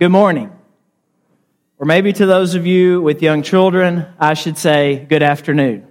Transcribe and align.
good 0.00 0.08
morning. 0.08 0.50
Or 1.78 1.84
maybe 1.84 2.14
to 2.14 2.24
those 2.24 2.54
of 2.54 2.66
you 2.66 3.02
with 3.02 3.20
young 3.20 3.42
children, 3.42 4.06
I 4.18 4.32
should 4.32 4.56
say 4.56 5.04
good 5.10 5.22
afternoon. 5.22 5.86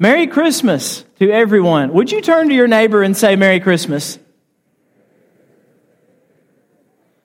Merry 0.00 0.26
Christmas 0.26 1.04
to 1.20 1.30
everyone. 1.30 1.92
Would 1.92 2.10
you 2.10 2.20
turn 2.20 2.48
to 2.48 2.54
your 2.54 2.66
neighbor 2.66 3.04
and 3.04 3.16
say 3.16 3.36
Merry 3.36 3.60
Christmas? 3.60 4.18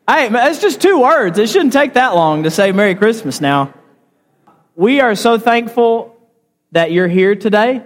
Hey, 0.07 0.29
that's 0.29 0.61
just 0.61 0.79
two 0.79 0.99
words. 0.99 1.39
It 1.39 1.49
shouldn't 1.49 1.73
take 1.73 1.93
that 1.95 2.13
long 2.13 2.43
to 2.43 2.51
say 2.51 2.71
Merry 2.71 2.93
Christmas 2.93 3.41
now. 3.41 3.73
We 4.75 4.99
are 4.99 5.15
so 5.15 5.39
thankful 5.39 6.15
that 6.73 6.91
you're 6.91 7.07
here 7.07 7.33
today. 7.33 7.81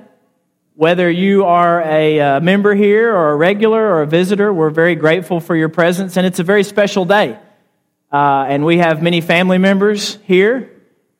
Whether 0.77 1.09
you 1.09 1.43
are 1.45 1.81
a 1.81 2.19
uh, 2.19 2.39
member 2.39 2.75
here 2.75 3.11
or 3.11 3.31
a 3.31 3.35
regular 3.35 3.81
or 3.81 4.03
a 4.03 4.05
visitor, 4.05 4.53
we're 4.53 4.69
very 4.69 4.93
grateful 4.93 5.39
for 5.39 5.55
your 5.55 5.69
presence, 5.69 6.17
and 6.17 6.27
it's 6.27 6.37
a 6.37 6.43
very 6.43 6.63
special 6.63 7.03
day. 7.03 7.39
Uh, 8.13 8.45
and 8.47 8.63
we 8.63 8.77
have 8.77 9.01
many 9.01 9.21
family 9.21 9.57
members 9.57 10.19
here 10.25 10.69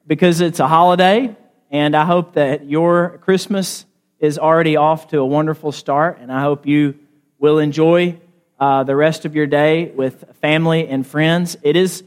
because 0.06 0.42
it's 0.42 0.60
a 0.60 0.68
holiday, 0.68 1.36
and 1.72 1.96
I 1.96 2.06
hope 2.06 2.34
that 2.34 2.70
your 2.70 3.18
Christmas 3.24 3.88
is 4.20 4.38
already 4.38 4.76
off 4.76 5.08
to 5.08 5.18
a 5.18 5.26
wonderful 5.26 5.72
start, 5.72 6.20
and 6.22 6.32
I 6.32 6.42
hope 6.42 6.68
you 6.68 6.94
will 7.40 7.58
enjoy 7.58 8.20
uh, 8.60 8.84
the 8.84 8.96
rest 8.96 9.26
of 9.26 9.34
your 9.34 9.48
day 9.48 9.90
with 9.90 10.24
family 10.40 10.88
and 10.88 11.06
friends. 11.06 11.58
It 11.64 11.76
is 11.76 12.04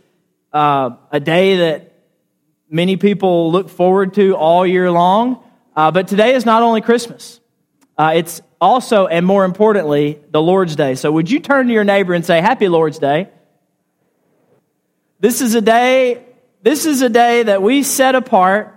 uh, 0.52 0.90
a 1.10 1.18
day 1.18 1.56
that 1.56 1.94
many 2.70 2.96
people 2.96 3.50
look 3.50 3.68
forward 3.68 4.14
to 4.14 4.36
all 4.36 4.64
year 4.64 4.88
long, 4.88 5.42
uh, 5.74 5.90
but 5.90 6.06
today 6.06 6.34
is 6.36 6.46
not 6.46 6.62
only 6.62 6.80
Christmas. 6.80 7.39
Uh, 8.00 8.12
it's 8.14 8.40
also, 8.62 9.08
and 9.08 9.26
more 9.26 9.44
importantly, 9.44 10.18
the 10.30 10.40
Lord's 10.40 10.74
Day. 10.74 10.94
So, 10.94 11.12
would 11.12 11.30
you 11.30 11.38
turn 11.38 11.66
to 11.66 11.72
your 11.74 11.84
neighbor 11.84 12.14
and 12.14 12.24
say, 12.24 12.40
Happy 12.40 12.66
Lord's 12.66 12.98
Day? 12.98 13.28
This 15.18 15.42
is 15.42 15.54
a 15.54 15.60
day, 15.60 16.24
this 16.62 16.86
is 16.86 17.02
a 17.02 17.10
day 17.10 17.42
that 17.42 17.60
we 17.60 17.82
set 17.82 18.14
apart 18.14 18.74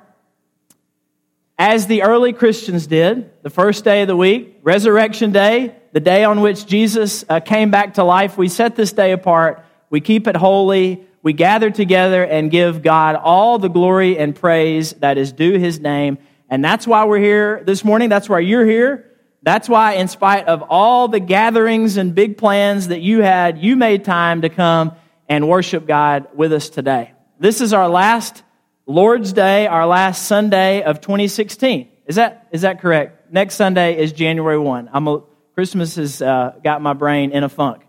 as 1.58 1.88
the 1.88 2.04
early 2.04 2.34
Christians 2.34 2.86
did, 2.86 3.32
the 3.44 3.50
first 3.50 3.86
day 3.86 4.02
of 4.02 4.10
the 4.10 4.18
week, 4.18 4.60
Resurrection 4.62 5.32
Day, 5.32 5.74
the 5.94 6.02
day 6.02 6.26
on 6.26 6.42
which 6.42 6.66
Jesus 6.66 7.24
uh, 7.30 7.40
came 7.40 7.72
back 7.72 7.94
to 7.94 8.04
life. 8.04 8.38
We 8.38 8.50
set 8.50 8.76
this 8.76 8.92
day 8.92 9.14
apart. 9.14 9.64
We 9.90 10.02
keep 10.02 10.28
it 10.28 10.36
holy. 10.36 11.08
We 11.22 11.32
gather 11.32 11.72
together 11.72 12.26
and 12.26 12.52
give 12.52 12.82
God 12.82 13.16
all 13.16 13.58
the 13.58 13.70
glory 13.70 14.18
and 14.18 14.36
praise 14.36 14.92
that 14.96 15.18
is 15.18 15.32
due 15.32 15.58
his 15.60 15.80
name. 15.80 16.18
And 16.50 16.62
that's 16.62 16.86
why 16.86 17.06
we're 17.06 17.20
here 17.20 17.64
this 17.66 17.86
morning. 17.86 18.10
That's 18.10 18.28
why 18.28 18.40
you're 18.40 18.66
here. 18.66 19.12
That's 19.44 19.68
why, 19.68 19.96
in 19.96 20.08
spite 20.08 20.48
of 20.48 20.64
all 20.70 21.10
the 21.10 21.20
gatherings 21.20 21.98
and 21.98 22.16
big 22.16 22.38
plans 22.38 22.88
that 22.88 23.02
you 23.02 23.22
had, 23.22 23.58
you 23.58 23.76
made 23.76 24.06
time 24.06 24.42
to 24.44 24.50
come 24.50 24.94
and 25.28 25.50
worship 25.50 25.86
God 25.86 26.28
with 26.34 26.54
us 26.54 26.70
today. 26.70 27.12
This 27.40 27.60
is 27.60 27.74
our 27.74 27.90
last 27.90 28.42
Lord's 28.86 29.34
Day, 29.34 29.68
our 29.68 29.86
last 29.86 30.28
Sunday 30.28 30.82
of 30.84 31.02
2016. 31.02 31.90
Is 32.06 32.16
that, 32.16 32.48
is 32.52 32.62
that 32.62 32.80
correct? 32.80 33.34
Next 33.34 33.56
Sunday 33.56 33.98
is 33.98 34.14
January 34.14 34.58
1. 34.58 34.90
I'm 34.94 35.08
a, 35.10 35.24
Christmas 35.56 35.96
has 35.96 36.22
uh, 36.22 36.56
got 36.64 36.82
my 36.82 36.94
brain 36.94 37.32
in 37.32 37.44
a 37.44 37.50
funk. 37.50 37.84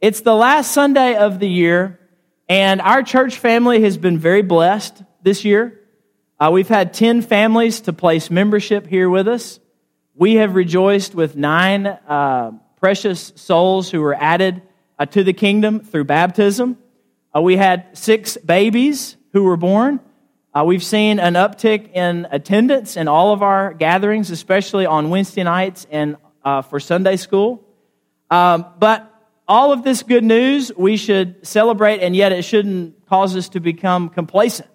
It's 0.00 0.22
the 0.22 0.34
last 0.34 0.72
Sunday 0.72 1.14
of 1.14 1.38
the 1.38 1.48
year, 1.48 2.00
and 2.48 2.80
our 2.80 3.04
church 3.04 3.38
family 3.38 3.82
has 3.82 3.96
been 3.96 4.18
very 4.18 4.42
blessed 4.42 5.02
this 5.22 5.44
year. 5.44 5.80
Uh, 6.40 6.50
we've 6.52 6.68
had 6.68 6.92
10 6.92 7.22
families 7.22 7.82
to 7.82 7.92
place 7.92 8.28
membership 8.28 8.88
here 8.88 9.08
with 9.08 9.28
us. 9.28 9.60
We 10.18 10.36
have 10.36 10.54
rejoiced 10.54 11.14
with 11.14 11.36
nine 11.36 11.86
uh, 11.86 12.52
precious 12.76 13.34
souls 13.36 13.90
who 13.90 14.00
were 14.00 14.14
added 14.14 14.62
uh, 14.98 15.04
to 15.04 15.22
the 15.22 15.34
kingdom 15.34 15.80
through 15.80 16.04
baptism. 16.04 16.78
Uh, 17.36 17.42
we 17.42 17.58
had 17.58 17.86
six 17.92 18.38
babies 18.38 19.18
who 19.34 19.42
were 19.42 19.58
born. 19.58 20.00
Uh, 20.54 20.64
we've 20.64 20.82
seen 20.82 21.20
an 21.20 21.34
uptick 21.34 21.92
in 21.92 22.26
attendance 22.30 22.96
in 22.96 23.08
all 23.08 23.34
of 23.34 23.42
our 23.42 23.74
gatherings, 23.74 24.30
especially 24.30 24.86
on 24.86 25.10
Wednesday 25.10 25.42
nights 25.42 25.86
and 25.90 26.16
uh, 26.42 26.62
for 26.62 26.80
Sunday 26.80 27.18
school. 27.18 27.62
Um, 28.30 28.64
but 28.78 29.12
all 29.46 29.70
of 29.70 29.84
this 29.84 30.02
good 30.02 30.24
news 30.24 30.72
we 30.74 30.96
should 30.96 31.46
celebrate, 31.46 32.00
and 32.00 32.16
yet 32.16 32.32
it 32.32 32.40
shouldn't 32.40 33.06
cause 33.06 33.36
us 33.36 33.50
to 33.50 33.60
become 33.60 34.08
complacent 34.08 34.70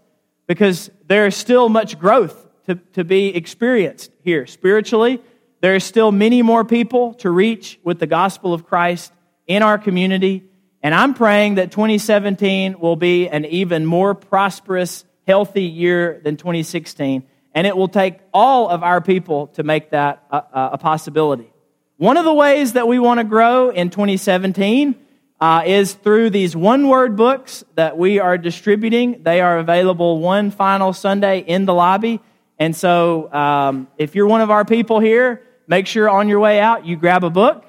because 0.46 0.92
there 1.08 1.26
is 1.26 1.36
still 1.36 1.68
much 1.68 1.98
growth 1.98 2.48
to, 2.68 2.76
to 2.94 3.04
be 3.04 3.36
experienced 3.36 4.12
here 4.24 4.46
spiritually 4.46 5.20
there 5.62 5.76
are 5.76 5.80
still 5.80 6.12
many 6.12 6.42
more 6.42 6.66
people 6.66 7.14
to 7.16 7.30
reach 7.30 7.80
with 7.84 8.00
the 8.00 8.08
gospel 8.08 8.54
of 8.54 8.66
Christ 8.66 9.14
in 9.46 9.62
our 9.62 9.78
community. 9.78 10.44
And 10.82 10.94
I'm 10.96 11.14
praying 11.14 11.56
that 11.56 11.72
2017 11.72 12.80
will 12.80 12.96
be 12.96 13.30
an 13.30 13.46
even 13.46 13.86
more 13.86 14.16
prosperous, 14.16 15.06
healthy 15.28 15.64
year 15.64 16.20
than 16.24 16.36
2016. 16.36 17.24
And 17.54 17.68
it 17.68 17.78
will 17.78 17.88
take 17.88 18.20
all 18.34 18.70
of 18.70 18.82
our 18.82 19.02
people 19.02 19.48
to 19.48 19.64
make 19.64 19.92
that 19.92 20.24
a, 20.32 20.44
a 20.74 20.78
possibility. 20.80 21.52
One 21.98 22.18
of 22.18 22.26
the 22.26 22.34
ways 22.34 22.74
that 22.74 22.88
we 22.88 22.98
want 22.98 23.20
to 23.20 23.24
grow 23.24 23.70
in 23.70 23.92
2017 23.92 24.96
uh, 25.40 25.64
is 25.68 25.94
through 25.94 26.32
these 26.32 26.56
one 26.56 26.88
word 26.88 27.16
books 27.16 27.64
that 27.76 27.98
we 27.98 28.18
are 28.18 28.38
distributing. 28.40 29.22
They 29.22 29.42
are 29.42 29.60
available 29.60 30.18
one 30.20 30.50
final 30.50 30.94
Sunday 30.94 31.40
in 31.40 31.66
the 31.66 31.74
lobby. 31.74 32.20
And 32.58 32.76
so 32.76 33.32
um, 33.32 33.88
if 33.98 34.16
you're 34.16 34.28
one 34.28 34.42
of 34.42 34.50
our 34.50 34.66
people 34.66 35.00
here, 35.00 35.44
make 35.72 35.88
sure 35.88 36.09
on 36.09 36.28
your 36.28 36.42
way 36.42 36.59
out 36.59 36.86
you 36.86 36.98
grab 36.98 37.24
a 37.24 37.30
book. 37.30 37.64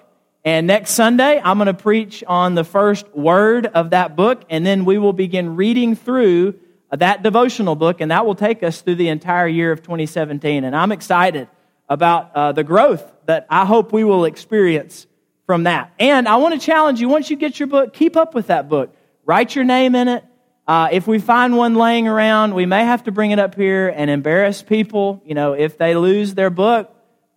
And 0.44 0.66
next 0.66 0.90
Sunday, 0.90 1.40
I'm 1.40 1.56
going 1.56 1.66
to 1.66 1.74
preach 1.74 2.24
on 2.26 2.56
the 2.56 2.64
first 2.64 3.08
word 3.14 3.66
of 3.66 3.90
that 3.90 4.16
book, 4.16 4.42
and 4.50 4.66
then 4.66 4.84
we 4.84 4.98
will 4.98 5.12
begin 5.12 5.54
reading 5.54 5.94
through 5.94 6.58
that 6.90 7.22
devotional 7.22 7.76
book, 7.76 8.00
and 8.00 8.10
that 8.10 8.26
will 8.26 8.34
take 8.34 8.64
us 8.64 8.80
through 8.80 8.96
the 8.96 9.06
entire 9.06 9.46
year 9.46 9.70
of 9.70 9.82
2017. 9.82 10.64
And 10.64 10.74
I'm 10.74 10.90
excited 10.90 11.46
about 11.88 12.34
uh, 12.34 12.50
the 12.50 12.64
growth 12.64 13.08
that 13.26 13.46
I 13.48 13.64
hope 13.64 13.92
we 13.92 14.02
will 14.02 14.24
experience 14.24 15.06
from 15.46 15.62
that. 15.62 15.92
And 16.00 16.26
I 16.26 16.36
want 16.36 16.60
to 16.60 16.60
challenge 16.60 17.00
you 17.00 17.08
once 17.08 17.30
you 17.30 17.36
get 17.36 17.60
your 17.60 17.69
book, 17.69 17.92
keep 17.92 18.16
up 18.16 18.34
with 18.34 18.48
that 18.48 18.69
book. 18.69 18.92
Write 19.24 19.54
your 19.54 19.64
name 19.64 19.94
in 19.94 20.08
it. 20.08 20.24
Uh, 20.66 20.88
if 20.90 21.06
we 21.06 21.20
find 21.20 21.56
one 21.56 21.76
laying 21.76 22.08
around, 22.08 22.56
we 22.56 22.66
may 22.66 22.84
have 22.84 23.04
to 23.04 23.12
bring 23.12 23.30
it 23.30 23.38
up 23.38 23.54
here 23.54 23.94
and 23.94 24.10
embarrass 24.10 24.60
people. 24.60 25.22
You 25.24 25.36
know, 25.36 25.52
if 25.52 25.78
they 25.78 25.94
lose 25.94 26.34
their 26.34 26.50
book, 26.50 26.92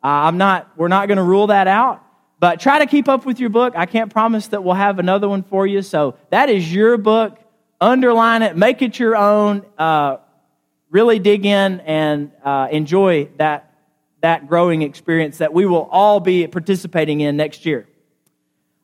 uh, 0.05 0.27
I'm 0.27 0.37
not, 0.37 0.69
we're 0.77 0.87
not 0.87 1.07
going 1.07 1.17
to 1.17 1.23
rule 1.23 1.47
that 1.47 1.67
out. 1.67 2.03
But 2.39 2.59
try 2.59 2.77
to 2.77 2.85
keep 2.85 3.09
up 3.09 3.25
with 3.25 3.39
your 3.39 3.49
book. 3.49 3.73
I 3.75 3.87
can't 3.87 4.13
promise 4.13 4.49
that 4.49 4.63
we'll 4.63 4.75
have 4.75 4.99
another 4.99 5.27
one 5.27 5.41
for 5.41 5.65
you. 5.65 5.81
So 5.81 6.13
that 6.29 6.47
is 6.47 6.71
your 6.71 6.97
book. 6.97 7.39
Underline 7.81 8.43
it, 8.43 8.55
make 8.55 8.83
it 8.83 8.99
your 8.99 9.15
own. 9.15 9.65
Uh, 9.79 10.17
really 10.91 11.17
dig 11.17 11.43
in 11.47 11.79
and 11.79 12.31
uh, 12.43 12.67
enjoy 12.71 13.29
that, 13.37 13.73
that 14.21 14.47
growing 14.47 14.83
experience 14.83 15.39
that 15.39 15.55
we 15.55 15.65
will 15.65 15.89
all 15.91 16.19
be 16.19 16.45
participating 16.45 17.21
in 17.21 17.35
next 17.35 17.65
year. 17.65 17.87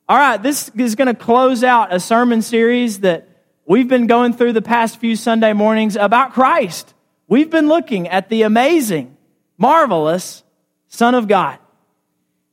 All 0.08 0.18
right, 0.18 0.42
this 0.42 0.72
is 0.74 0.96
going 0.96 1.06
to 1.06 1.14
close 1.14 1.62
out 1.62 1.94
a 1.94 2.00
sermon 2.00 2.42
series 2.42 3.00
that 3.00 3.28
we've 3.64 3.86
been 3.86 4.08
going 4.08 4.32
through 4.32 4.54
the 4.54 4.62
past 4.62 4.98
few 4.98 5.14
Sunday 5.14 5.52
mornings 5.52 5.94
about 5.94 6.32
Christ. 6.32 6.92
We've 7.28 7.48
been 7.48 7.68
looking 7.68 8.08
at 8.08 8.28
the 8.28 8.42
amazing, 8.42 9.16
marvelous, 9.56 10.42
Son 10.92 11.14
of 11.14 11.26
God. 11.26 11.58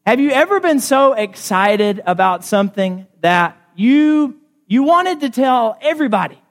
Have 0.06 0.22
you 0.22 0.32
ever 0.32 0.62
been 0.62 0.80
so 0.80 1.12
excited 1.12 2.02
about 2.06 2.46
something 2.46 3.06
that 3.20 3.58
you, 3.76 4.40
you 4.66 4.84
wanted 4.84 5.20
to 5.20 5.30
tell 5.30 5.78
everybody? 5.82 6.42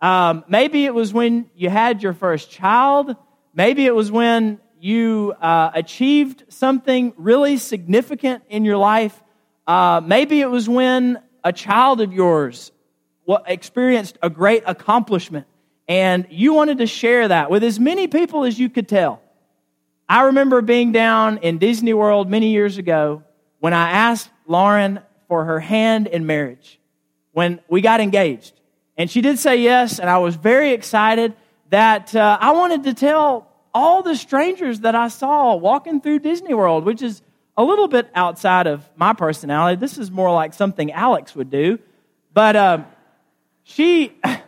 Um, 0.00 0.42
maybe 0.48 0.84
it 0.84 0.92
was 0.92 1.14
when 1.14 1.48
you 1.54 1.70
had 1.70 2.02
your 2.02 2.14
first 2.14 2.50
child. 2.50 3.14
Maybe 3.54 3.86
it 3.86 3.94
was 3.94 4.10
when 4.10 4.58
you 4.80 5.32
uh, 5.40 5.70
achieved 5.72 6.46
something 6.48 7.12
really 7.16 7.58
significant 7.58 8.42
in 8.48 8.64
your 8.64 8.76
life. 8.76 9.22
Uh, 9.68 10.00
maybe 10.04 10.40
it 10.40 10.50
was 10.50 10.68
when 10.68 11.22
a 11.44 11.52
child 11.52 12.00
of 12.00 12.12
yours 12.12 12.72
experienced 13.46 14.18
a 14.20 14.30
great 14.30 14.64
accomplishment 14.66 15.46
and 15.86 16.26
you 16.28 16.54
wanted 16.54 16.78
to 16.78 16.88
share 16.88 17.28
that 17.28 17.52
with 17.52 17.62
as 17.62 17.78
many 17.78 18.08
people 18.08 18.42
as 18.42 18.58
you 18.58 18.68
could 18.68 18.88
tell. 18.88 19.22
I 20.10 20.22
remember 20.22 20.60
being 20.60 20.90
down 20.90 21.38
in 21.38 21.58
Disney 21.58 21.94
World 21.94 22.28
many 22.28 22.50
years 22.50 22.78
ago 22.78 23.22
when 23.60 23.72
I 23.72 23.90
asked 23.92 24.28
Lauren 24.44 24.98
for 25.28 25.44
her 25.44 25.60
hand 25.60 26.08
in 26.08 26.26
marriage 26.26 26.80
when 27.30 27.60
we 27.68 27.80
got 27.80 28.00
engaged. 28.00 28.52
And 28.96 29.08
she 29.08 29.20
did 29.20 29.38
say 29.38 29.58
yes, 29.58 30.00
and 30.00 30.10
I 30.10 30.18
was 30.18 30.34
very 30.34 30.72
excited 30.72 31.36
that 31.68 32.12
uh, 32.16 32.38
I 32.40 32.50
wanted 32.50 32.82
to 32.84 32.94
tell 32.94 33.52
all 33.72 34.02
the 34.02 34.16
strangers 34.16 34.80
that 34.80 34.96
I 34.96 35.06
saw 35.06 35.54
walking 35.54 36.00
through 36.00 36.18
Disney 36.18 36.54
World, 36.54 36.84
which 36.84 37.02
is 37.02 37.22
a 37.56 37.62
little 37.62 37.86
bit 37.86 38.10
outside 38.12 38.66
of 38.66 38.84
my 38.96 39.12
personality. 39.12 39.78
This 39.78 39.96
is 39.96 40.10
more 40.10 40.32
like 40.32 40.54
something 40.54 40.90
Alex 40.90 41.36
would 41.36 41.50
do. 41.50 41.78
But 42.34 42.56
uh, 42.56 42.82
she. 43.62 44.18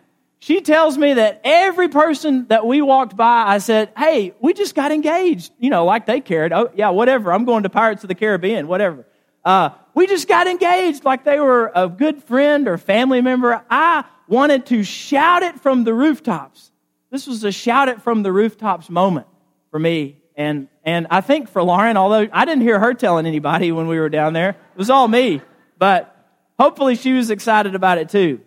She 0.42 0.60
tells 0.60 0.98
me 0.98 1.14
that 1.14 1.40
every 1.44 1.88
person 1.88 2.48
that 2.48 2.66
we 2.66 2.82
walked 2.82 3.16
by, 3.16 3.44
I 3.46 3.58
said, 3.58 3.92
Hey, 3.96 4.34
we 4.40 4.54
just 4.54 4.74
got 4.74 4.90
engaged. 4.90 5.52
You 5.60 5.70
know, 5.70 5.84
like 5.84 6.04
they 6.04 6.20
cared. 6.20 6.52
Oh, 6.52 6.68
yeah, 6.74 6.88
whatever. 6.88 7.32
I'm 7.32 7.44
going 7.44 7.62
to 7.62 7.70
Pirates 7.70 8.02
of 8.02 8.08
the 8.08 8.16
Caribbean, 8.16 8.66
whatever. 8.66 9.06
Uh, 9.44 9.70
we 9.94 10.08
just 10.08 10.26
got 10.26 10.48
engaged 10.48 11.04
like 11.04 11.22
they 11.22 11.38
were 11.38 11.70
a 11.76 11.88
good 11.88 12.24
friend 12.24 12.66
or 12.66 12.76
family 12.76 13.20
member. 13.20 13.62
I 13.70 14.02
wanted 14.26 14.66
to 14.66 14.82
shout 14.82 15.44
it 15.44 15.60
from 15.60 15.84
the 15.84 15.94
rooftops. 15.94 16.72
This 17.12 17.28
was 17.28 17.44
a 17.44 17.52
shout 17.52 17.88
it 17.88 18.02
from 18.02 18.24
the 18.24 18.32
rooftops 18.32 18.90
moment 18.90 19.28
for 19.70 19.78
me. 19.78 20.16
And, 20.34 20.66
and 20.84 21.06
I 21.08 21.20
think 21.20 21.50
for 21.50 21.62
Lauren, 21.62 21.96
although 21.96 22.28
I 22.32 22.46
didn't 22.46 22.62
hear 22.62 22.80
her 22.80 22.94
telling 22.94 23.26
anybody 23.26 23.70
when 23.70 23.86
we 23.86 24.00
were 24.00 24.08
down 24.08 24.32
there, 24.32 24.50
it 24.50 24.76
was 24.76 24.90
all 24.90 25.06
me. 25.06 25.40
But 25.78 26.12
hopefully 26.58 26.96
she 26.96 27.12
was 27.12 27.30
excited 27.30 27.76
about 27.76 27.98
it 27.98 28.08
too. 28.08 28.40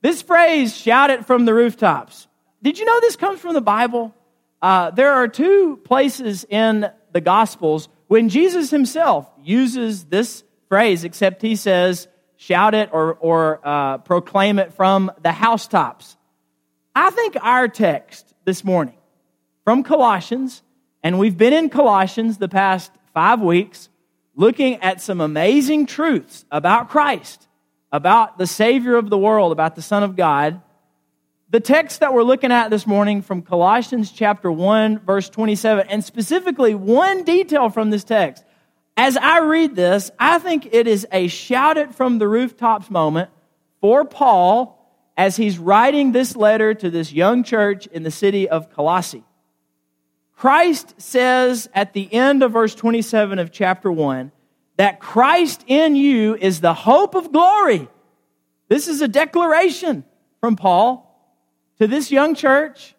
This 0.00 0.22
phrase, 0.22 0.76
shout 0.76 1.10
it 1.10 1.26
from 1.26 1.44
the 1.44 1.54
rooftops. 1.54 2.28
Did 2.62 2.78
you 2.78 2.84
know 2.84 3.00
this 3.00 3.16
comes 3.16 3.40
from 3.40 3.54
the 3.54 3.60
Bible? 3.60 4.14
Uh, 4.62 4.90
there 4.90 5.12
are 5.12 5.28
two 5.28 5.80
places 5.84 6.44
in 6.48 6.88
the 7.12 7.20
Gospels 7.20 7.88
when 8.06 8.28
Jesus 8.28 8.70
himself 8.70 9.28
uses 9.42 10.04
this 10.04 10.44
phrase, 10.68 11.04
except 11.04 11.42
he 11.42 11.56
says, 11.56 12.06
shout 12.36 12.74
it 12.74 12.90
or, 12.92 13.14
or 13.14 13.60
uh, 13.64 13.98
proclaim 13.98 14.58
it 14.58 14.72
from 14.72 15.10
the 15.22 15.32
housetops. 15.32 16.16
I 16.94 17.10
think 17.10 17.36
our 17.40 17.68
text 17.68 18.32
this 18.44 18.64
morning 18.64 18.96
from 19.64 19.82
Colossians, 19.82 20.62
and 21.02 21.18
we've 21.18 21.36
been 21.36 21.52
in 21.52 21.70
Colossians 21.70 22.38
the 22.38 22.48
past 22.48 22.92
five 23.14 23.40
weeks 23.40 23.88
looking 24.36 24.76
at 24.76 25.00
some 25.00 25.20
amazing 25.20 25.86
truths 25.86 26.44
about 26.50 26.88
Christ, 26.88 27.47
about 27.92 28.38
the 28.38 28.46
Savior 28.46 28.96
of 28.96 29.10
the 29.10 29.18
world, 29.18 29.52
about 29.52 29.74
the 29.74 29.82
Son 29.82 30.02
of 30.02 30.16
God. 30.16 30.60
The 31.50 31.60
text 31.60 32.00
that 32.00 32.12
we're 32.12 32.22
looking 32.22 32.52
at 32.52 32.68
this 32.68 32.86
morning 32.86 33.22
from 33.22 33.42
Colossians 33.42 34.12
chapter 34.12 34.52
1, 34.52 34.98
verse 35.00 35.30
27, 35.30 35.88
and 35.88 36.04
specifically 36.04 36.74
one 36.74 37.24
detail 37.24 37.70
from 37.70 37.90
this 37.90 38.04
text. 38.04 38.44
As 38.96 39.16
I 39.16 39.38
read 39.38 39.74
this, 39.74 40.10
I 40.18 40.38
think 40.40 40.68
it 40.72 40.86
is 40.86 41.06
a 41.12 41.28
shout 41.28 41.78
it 41.78 41.94
from 41.94 42.18
the 42.18 42.28
rooftops 42.28 42.90
moment 42.90 43.30
for 43.80 44.04
Paul 44.04 44.74
as 45.16 45.36
he's 45.36 45.58
writing 45.58 46.12
this 46.12 46.36
letter 46.36 46.74
to 46.74 46.90
this 46.90 47.12
young 47.12 47.44
church 47.44 47.86
in 47.86 48.02
the 48.02 48.10
city 48.10 48.48
of 48.48 48.70
Colossae. 48.70 49.24
Christ 50.36 50.94
says 50.98 51.68
at 51.74 51.92
the 51.92 52.12
end 52.12 52.42
of 52.42 52.52
verse 52.52 52.74
27 52.74 53.38
of 53.38 53.50
chapter 53.50 53.90
1 53.90 54.30
that 54.78 55.00
Christ 55.00 55.64
in 55.66 55.96
you 55.96 56.36
is 56.36 56.60
the 56.60 56.72
hope 56.72 57.14
of 57.14 57.32
glory. 57.32 57.88
This 58.68 58.86
is 58.88 59.02
a 59.02 59.08
declaration 59.08 60.04
from 60.40 60.56
Paul 60.56 61.04
to 61.78 61.86
this 61.86 62.10
young 62.10 62.34
church 62.34 62.94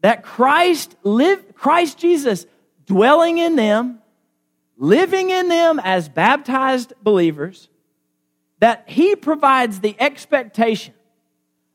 that 0.00 0.24
Christ 0.24 0.96
live, 1.04 1.54
Christ 1.54 1.96
Jesus 1.96 2.44
dwelling 2.86 3.38
in 3.38 3.56
them, 3.56 4.00
living 4.76 5.30
in 5.30 5.48
them 5.48 5.80
as 5.82 6.08
baptized 6.08 6.92
believers, 7.02 7.68
that 8.58 8.84
he 8.86 9.14
provides 9.14 9.80
the 9.80 9.96
expectation 10.00 10.94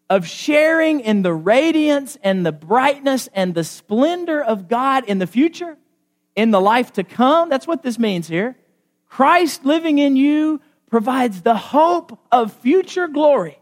of 0.10 0.28
sharing 0.28 1.00
in 1.00 1.22
the 1.22 1.34
radiance 1.34 2.18
and 2.22 2.46
the 2.46 2.52
brightness 2.52 3.30
and 3.34 3.56
the 3.56 3.64
splendor 3.64 4.44
of 4.44 4.68
God 4.68 5.06
in 5.06 5.20
the 5.20 5.28
future, 5.28 5.78
in 6.36 6.52
the 6.52 6.60
life 6.60 6.92
to 6.94 7.04
come. 7.06 7.48
That's 7.48 7.68
what 7.68 7.82
this 7.82 7.98
means 7.98 8.28
here. 8.28 8.58
Christ 9.12 9.66
living 9.66 10.00
in 10.00 10.16
you 10.16 10.62
provides 10.90 11.42
the 11.42 11.56
hope 11.56 12.18
of 12.32 12.54
future 12.54 13.10
glory. 13.10 13.60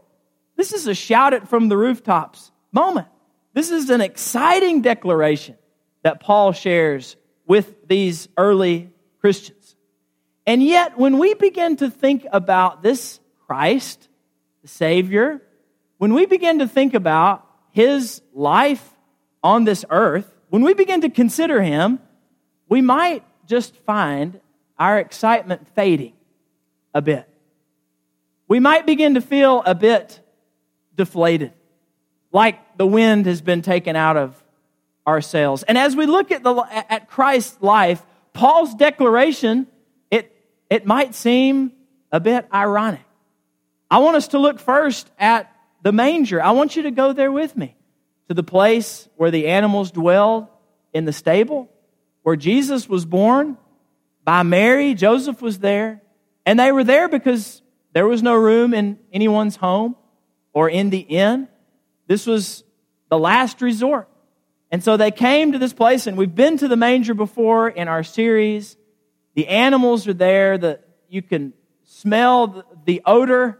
This 0.55 0.73
is 0.73 0.85
a 0.85 0.93
shout 0.93 1.33
it 1.33 1.47
from 1.47 1.69
the 1.69 1.75
rooftops 1.75 2.51
moment. 2.71 3.07
This 3.55 3.71
is 3.71 3.89
an 3.89 3.99
exciting 3.99 4.83
declaration 4.83 5.57
that 6.03 6.19
Paul 6.19 6.51
shares 6.51 7.17
with 7.47 7.87
these 7.87 8.27
early 8.37 8.91
Christians. 9.21 9.75
And 10.45 10.61
yet, 10.61 10.99
when 10.99 11.17
we 11.17 11.33
begin 11.33 11.77
to 11.77 11.89
think 11.89 12.27
about 12.31 12.83
this 12.83 13.19
Christ, 13.47 14.07
the 14.61 14.67
Savior, 14.67 15.41
when 15.97 16.13
we 16.13 16.27
begin 16.27 16.59
to 16.59 16.67
think 16.67 16.93
about 16.93 17.43
his 17.71 18.21
life 18.35 18.87
on 19.41 19.63
this 19.63 19.83
earth, 19.89 20.31
when 20.49 20.61
we 20.61 20.75
begin 20.75 21.01
to 21.01 21.09
consider 21.09 21.59
him, 21.59 21.97
we 22.67 22.81
might 22.81 23.23
just 23.47 23.75
find 23.77 24.39
our 24.79 24.97
excitement 24.97 25.67
fading 25.75 26.13
a 26.93 27.01
bit. 27.01 27.27
We 28.47 28.59
might 28.59 28.85
begin 28.85 29.13
to 29.13 29.21
feel 29.21 29.61
a 29.65 29.75
bit 29.75 30.19
deflated 30.95 31.53
like 32.31 32.77
the 32.77 32.87
wind 32.87 33.25
has 33.25 33.41
been 33.41 33.61
taken 33.61 33.95
out 33.95 34.17
of 34.17 34.41
our 35.05 35.21
sails. 35.21 35.63
And 35.63 35.77
as 35.77 35.95
we 35.95 36.05
look 36.05 36.31
at, 36.31 36.43
the, 36.43 36.55
at 36.89 37.09
Christ's 37.09 37.61
life, 37.61 38.03
Paul's 38.33 38.73
declaration, 38.75 39.67
it, 40.09 40.35
it 40.69 40.85
might 40.85 41.15
seem 41.15 41.73
a 42.11 42.19
bit 42.19 42.47
ironic. 42.53 43.01
I 43.91 43.99
want 43.99 44.17
us 44.17 44.29
to 44.29 44.39
look 44.39 44.59
first 44.59 45.09
at 45.17 45.51
the 45.81 45.91
manger. 45.91 46.41
I 46.41 46.51
want 46.51 46.75
you 46.75 46.83
to 46.83 46.91
go 46.91 47.13
there 47.13 47.31
with 47.31 47.57
me 47.57 47.75
to 48.27 48.33
the 48.33 48.43
place 48.43 49.09
where 49.15 49.31
the 49.31 49.47
animals 49.47 49.91
dwelled 49.91 50.47
in 50.93 51.05
the 51.05 51.13
stable, 51.13 51.69
where 52.21 52.35
Jesus 52.35 52.87
was 52.87 53.05
born 53.05 53.57
by 54.29 54.43
Mary. 54.43 54.93
Joseph 54.93 55.41
was 55.41 55.57
there. 55.57 56.03
And 56.45 56.59
they 56.59 56.71
were 56.71 56.83
there 56.83 57.09
because 57.09 57.63
there 57.93 58.05
was 58.05 58.21
no 58.21 58.35
room 58.35 58.75
in 58.75 58.99
anyone's 59.11 59.55
home 59.55 59.95
or 60.53 60.69
in 60.69 60.91
the 60.91 60.99
inn. 60.99 61.47
This 62.05 62.27
was 62.27 62.63
the 63.09 63.17
last 63.17 63.59
resort. 63.59 64.07
And 64.69 64.83
so 64.83 64.97
they 64.97 65.09
came 65.09 65.53
to 65.53 65.57
this 65.57 65.73
place, 65.73 66.05
and 66.05 66.15
we've 66.15 66.35
been 66.35 66.57
to 66.57 66.67
the 66.67 66.75
manger 66.75 67.15
before 67.15 67.69
in 67.69 67.87
our 67.87 68.03
series. 68.03 68.77
The 69.33 69.47
animals 69.47 70.07
are 70.07 70.13
there, 70.13 70.59
the, 70.59 70.79
you 71.09 71.23
can 71.23 71.53
smell 71.85 72.63
the, 72.85 73.01
odor, 73.07 73.59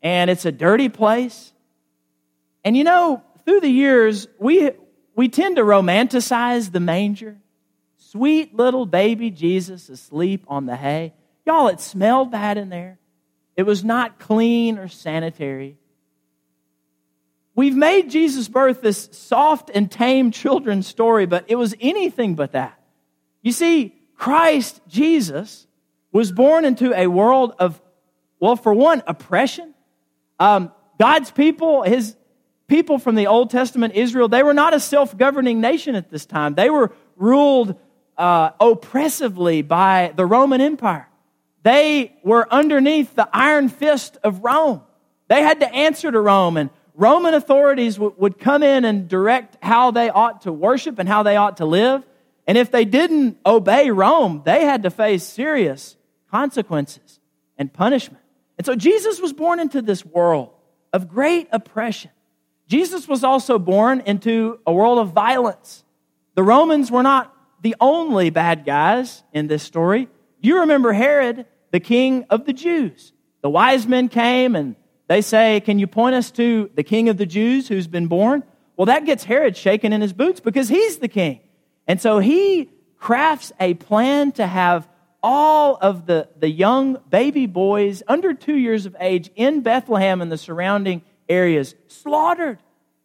and 0.00 0.30
it's 0.30 0.44
a 0.44 0.52
dirty 0.52 0.90
place. 0.90 1.52
And 2.62 2.76
you 2.76 2.84
know, 2.84 3.20
through 3.44 3.62
the 3.62 3.68
years, 3.68 4.28
we, 4.38 4.70
we 5.16 5.28
tend 5.28 5.56
to 5.56 5.62
romanticize 5.62 6.70
the 6.70 6.78
manger. 6.78 7.38
Sweet 8.12 8.54
little 8.54 8.84
baby 8.84 9.30
Jesus 9.30 9.88
asleep 9.88 10.44
on 10.46 10.66
the 10.66 10.76
hay. 10.76 11.14
Y'all, 11.46 11.68
it 11.68 11.80
smelled 11.80 12.30
bad 12.30 12.58
in 12.58 12.68
there. 12.68 12.98
It 13.56 13.62
was 13.62 13.84
not 13.84 14.18
clean 14.18 14.76
or 14.76 14.86
sanitary. 14.86 15.78
We've 17.54 17.74
made 17.74 18.10
Jesus' 18.10 18.48
birth 18.48 18.82
this 18.82 19.08
soft 19.12 19.70
and 19.72 19.90
tame 19.90 20.30
children's 20.30 20.86
story, 20.86 21.24
but 21.24 21.46
it 21.48 21.56
was 21.56 21.74
anything 21.80 22.34
but 22.34 22.52
that. 22.52 22.78
You 23.40 23.50
see, 23.50 23.94
Christ, 24.14 24.82
Jesus, 24.88 25.66
was 26.12 26.32
born 26.32 26.66
into 26.66 26.92
a 26.92 27.06
world 27.06 27.54
of, 27.58 27.80
well, 28.38 28.56
for 28.56 28.74
one, 28.74 29.02
oppression. 29.06 29.72
Um, 30.38 30.70
God's 31.00 31.30
people, 31.30 31.82
his 31.82 32.14
people 32.66 32.98
from 32.98 33.14
the 33.14 33.28
Old 33.28 33.48
Testament, 33.48 33.94
Israel, 33.94 34.28
they 34.28 34.42
were 34.42 34.52
not 34.52 34.74
a 34.74 34.80
self 34.80 35.16
governing 35.16 35.62
nation 35.62 35.94
at 35.94 36.10
this 36.10 36.26
time. 36.26 36.54
They 36.54 36.68
were 36.68 36.92
ruled 37.16 37.78
uh, 38.22 38.52
oppressively 38.60 39.62
by 39.62 40.12
the 40.14 40.24
Roman 40.24 40.60
Empire. 40.60 41.08
They 41.64 42.14
were 42.22 42.46
underneath 42.52 43.16
the 43.16 43.28
iron 43.32 43.68
fist 43.68 44.16
of 44.22 44.44
Rome. 44.44 44.82
They 45.26 45.42
had 45.42 45.58
to 45.58 45.74
answer 45.74 46.08
to 46.08 46.20
Rome 46.20 46.56
and 46.56 46.70
Roman 46.94 47.34
authorities 47.34 47.96
w- 47.96 48.14
would 48.16 48.38
come 48.38 48.62
in 48.62 48.84
and 48.84 49.08
direct 49.08 49.56
how 49.60 49.90
they 49.90 50.08
ought 50.08 50.42
to 50.42 50.52
worship 50.52 51.00
and 51.00 51.08
how 51.08 51.24
they 51.24 51.36
ought 51.36 51.56
to 51.56 51.64
live. 51.64 52.04
And 52.46 52.56
if 52.56 52.70
they 52.70 52.84
didn't 52.84 53.38
obey 53.44 53.90
Rome, 53.90 54.42
they 54.44 54.64
had 54.64 54.84
to 54.84 54.90
face 54.90 55.24
serious 55.24 55.96
consequences 56.30 57.18
and 57.58 57.72
punishment. 57.72 58.22
And 58.56 58.64
so 58.64 58.76
Jesus 58.76 59.20
was 59.20 59.32
born 59.32 59.58
into 59.58 59.82
this 59.82 60.06
world 60.06 60.50
of 60.92 61.08
great 61.08 61.48
oppression. 61.50 62.12
Jesus 62.68 63.08
was 63.08 63.24
also 63.24 63.58
born 63.58 64.00
into 64.06 64.60
a 64.64 64.72
world 64.72 65.00
of 65.00 65.10
violence. 65.10 65.82
The 66.36 66.44
Romans 66.44 66.88
were 66.88 67.02
not 67.02 67.34
the 67.62 67.76
only 67.80 68.30
bad 68.30 68.64
guys 68.66 69.22
in 69.32 69.46
this 69.46 69.62
story. 69.62 70.08
You 70.40 70.60
remember 70.60 70.92
Herod, 70.92 71.46
the 71.70 71.80
king 71.80 72.26
of 72.28 72.44
the 72.44 72.52
Jews. 72.52 73.12
The 73.40 73.50
wise 73.50 73.86
men 73.86 74.08
came 74.08 74.54
and 74.54 74.76
they 75.08 75.22
say, 75.22 75.60
Can 75.60 75.78
you 75.78 75.86
point 75.86 76.14
us 76.14 76.30
to 76.32 76.70
the 76.74 76.82
king 76.82 77.08
of 77.08 77.16
the 77.16 77.26
Jews 77.26 77.68
who's 77.68 77.86
been 77.86 78.08
born? 78.08 78.42
Well, 78.76 78.86
that 78.86 79.06
gets 79.06 79.24
Herod 79.24 79.56
shaken 79.56 79.92
in 79.92 80.00
his 80.00 80.12
boots 80.12 80.40
because 80.40 80.68
he's 80.68 80.98
the 80.98 81.08
king. 81.08 81.40
And 81.86 82.00
so 82.00 82.18
he 82.18 82.70
crafts 82.96 83.52
a 83.60 83.74
plan 83.74 84.32
to 84.32 84.46
have 84.46 84.88
all 85.22 85.78
of 85.80 86.06
the, 86.06 86.28
the 86.38 86.48
young 86.48 86.98
baby 87.08 87.46
boys 87.46 88.02
under 88.08 88.34
two 88.34 88.56
years 88.56 88.86
of 88.86 88.96
age 88.98 89.30
in 89.36 89.60
Bethlehem 89.60 90.20
and 90.20 90.32
the 90.32 90.38
surrounding 90.38 91.02
areas 91.28 91.74
slaughtered. 91.86 92.58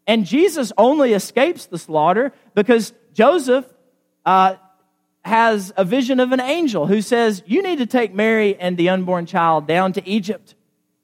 And 0.07 0.25
Jesus 0.25 0.71
only 0.77 1.13
escapes 1.13 1.65
the 1.65 1.77
slaughter 1.77 2.31
because 2.55 2.93
Joseph 3.13 3.65
uh, 4.27 4.57
has 5.23 5.71
a 5.77 5.85
vision 5.85 6.19
of 6.19 6.33
an 6.33 6.41
angel 6.41 6.85
who 6.85 7.01
says, 7.01 7.41
You 7.47 7.63
need 7.63 7.79
to 7.79 7.85
take 7.85 8.13
Mary 8.13 8.55
and 8.57 8.77
the 8.77 8.89
unborn 8.89 9.25
child 9.25 9.67
down 9.67 9.93
to 9.93 10.07
Egypt 10.07 10.53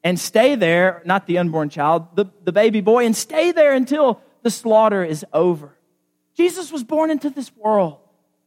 and 0.04 0.20
stay 0.20 0.56
there, 0.56 1.02
not 1.06 1.26
the 1.26 1.38
unborn 1.38 1.70
child, 1.70 2.16
the, 2.16 2.26
the 2.44 2.52
baby 2.52 2.82
boy, 2.82 3.06
and 3.06 3.16
stay 3.16 3.54
there 3.54 3.74
until 3.74 4.22
the 4.42 4.52
slaughter 4.52 5.06
is 5.06 5.26
over. 5.32 5.78
Jesus 6.36 6.70
was 6.70 6.84
born 6.84 7.10
into 7.10 7.30
this 7.30 7.56
world 7.56 8.00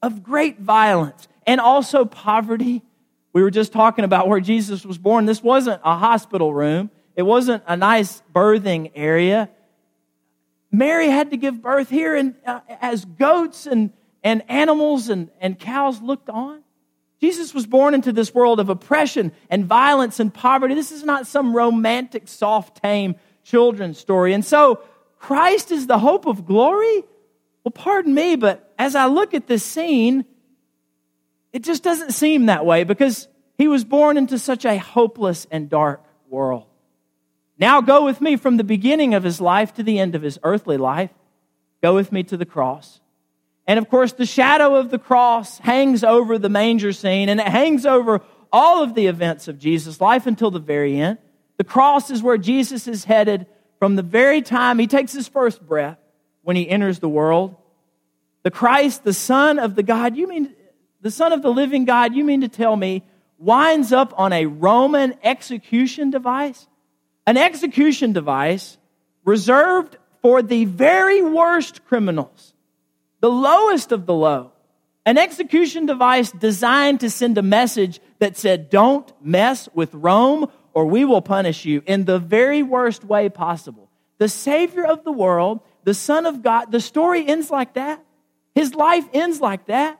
of 0.02 0.22
great 0.22 0.60
violence 0.60 1.26
and 1.46 1.58
also 1.58 2.04
poverty. 2.04 2.82
We 3.32 3.42
were 3.42 3.50
just 3.50 3.72
talking 3.72 4.04
about 4.04 4.28
where 4.28 4.40
Jesus 4.40 4.84
was 4.84 4.98
born. 4.98 5.24
This 5.24 5.42
wasn't 5.42 5.80
a 5.84 5.96
hospital 5.96 6.52
room. 6.52 6.90
it 7.14 7.22
wasn't 7.22 7.62
a 7.66 7.78
nice 7.78 8.22
birthing 8.34 8.92
area. 8.94 9.48
Mary 10.70 11.08
had 11.08 11.30
to 11.30 11.38
give 11.38 11.62
birth 11.62 11.88
here 11.88 12.14
and 12.14 12.34
uh, 12.44 12.60
as 12.82 13.06
goats 13.06 13.66
and, 13.66 13.90
and 14.26 14.42
animals 14.50 15.08
and, 15.08 15.30
and 15.40 15.56
cows 15.56 16.02
looked 16.02 16.28
on. 16.28 16.60
Jesus 17.20 17.54
was 17.54 17.64
born 17.64 17.94
into 17.94 18.10
this 18.10 18.34
world 18.34 18.58
of 18.58 18.68
oppression 18.68 19.30
and 19.48 19.64
violence 19.64 20.18
and 20.18 20.34
poverty. 20.34 20.74
This 20.74 20.90
is 20.90 21.04
not 21.04 21.28
some 21.28 21.54
romantic, 21.54 22.26
soft, 22.26 22.82
tame 22.82 23.14
children's 23.44 23.98
story. 23.98 24.34
And 24.34 24.44
so 24.44 24.82
Christ 25.20 25.70
is 25.70 25.86
the 25.86 26.00
hope 26.00 26.26
of 26.26 26.44
glory? 26.44 27.04
Well, 27.62 27.70
pardon 27.72 28.14
me, 28.14 28.34
but 28.34 28.74
as 28.76 28.96
I 28.96 29.06
look 29.06 29.32
at 29.32 29.46
this 29.46 29.62
scene, 29.62 30.24
it 31.52 31.62
just 31.62 31.84
doesn't 31.84 32.10
seem 32.10 32.46
that 32.46 32.66
way 32.66 32.82
because 32.82 33.28
he 33.56 33.68
was 33.68 33.84
born 33.84 34.16
into 34.16 34.40
such 34.40 34.64
a 34.64 34.76
hopeless 34.76 35.46
and 35.52 35.70
dark 35.70 36.02
world. 36.28 36.66
Now 37.58 37.80
go 37.80 38.04
with 38.04 38.20
me 38.20 38.34
from 38.34 38.56
the 38.56 38.64
beginning 38.64 39.14
of 39.14 39.22
his 39.22 39.40
life 39.40 39.72
to 39.74 39.84
the 39.84 40.00
end 40.00 40.16
of 40.16 40.22
his 40.22 40.40
earthly 40.42 40.78
life. 40.78 41.10
Go 41.80 41.94
with 41.94 42.10
me 42.10 42.24
to 42.24 42.36
the 42.36 42.44
cross. 42.44 43.00
And 43.66 43.78
of 43.78 43.88
course, 43.88 44.12
the 44.12 44.26
shadow 44.26 44.76
of 44.76 44.90
the 44.90 44.98
cross 44.98 45.58
hangs 45.58 46.04
over 46.04 46.38
the 46.38 46.48
manger 46.48 46.92
scene 46.92 47.28
and 47.28 47.40
it 47.40 47.48
hangs 47.48 47.84
over 47.84 48.20
all 48.52 48.82
of 48.82 48.94
the 48.94 49.06
events 49.06 49.48
of 49.48 49.58
Jesus' 49.58 50.00
life 50.00 50.26
until 50.26 50.50
the 50.50 50.60
very 50.60 50.98
end. 50.98 51.18
The 51.56 51.64
cross 51.64 52.10
is 52.10 52.22
where 52.22 52.38
Jesus 52.38 52.86
is 52.86 53.04
headed 53.04 53.46
from 53.78 53.96
the 53.96 54.02
very 54.02 54.42
time 54.42 54.78
he 54.78 54.86
takes 54.86 55.12
his 55.12 55.28
first 55.28 55.66
breath 55.66 55.98
when 56.42 56.56
he 56.56 56.68
enters 56.68 57.00
the 57.00 57.08
world. 57.08 57.56
The 58.44 58.50
Christ, 58.50 59.02
the 59.02 59.12
Son 59.12 59.58
of 59.58 59.74
the 59.74 59.82
God, 59.82 60.16
you 60.16 60.28
mean 60.28 60.54
the 61.00 61.10
Son 61.10 61.32
of 61.32 61.42
the 61.42 61.52
living 61.52 61.84
God, 61.84 62.14
you 62.14 62.24
mean 62.24 62.42
to 62.42 62.48
tell 62.48 62.76
me, 62.76 63.02
winds 63.38 63.92
up 63.92 64.14
on 64.16 64.32
a 64.32 64.46
Roman 64.46 65.14
execution 65.22 66.10
device? 66.10 66.66
An 67.26 67.36
execution 67.36 68.12
device 68.12 68.78
reserved 69.24 69.96
for 70.22 70.42
the 70.42 70.64
very 70.64 71.22
worst 71.22 71.84
criminals, 71.86 72.54
the 73.20 73.30
lowest 73.30 73.92
of 73.92 74.06
the 74.06 74.14
low. 74.14 74.52
An 75.04 75.18
execution 75.18 75.86
device 75.86 76.32
designed 76.32 77.00
to 77.00 77.10
send 77.10 77.38
a 77.38 77.42
message 77.42 78.00
that 78.18 78.36
said, 78.36 78.70
Don't 78.70 79.10
mess 79.22 79.68
with 79.72 79.94
Rome 79.94 80.50
or 80.76 80.84
we 80.84 81.06
will 81.06 81.22
punish 81.22 81.64
you 81.64 81.82
in 81.86 82.04
the 82.04 82.18
very 82.18 82.62
worst 82.62 83.02
way 83.02 83.30
possible. 83.30 83.88
The 84.18 84.28
Savior 84.28 84.84
of 84.84 85.04
the 85.04 85.12
world, 85.12 85.60
the 85.84 85.94
Son 85.94 86.26
of 86.26 86.42
God, 86.42 86.70
the 86.70 86.80
story 86.80 87.26
ends 87.26 87.50
like 87.50 87.74
that. 87.74 88.04
His 88.54 88.74
life 88.74 89.06
ends 89.14 89.40
like 89.40 89.66
that. 89.66 89.98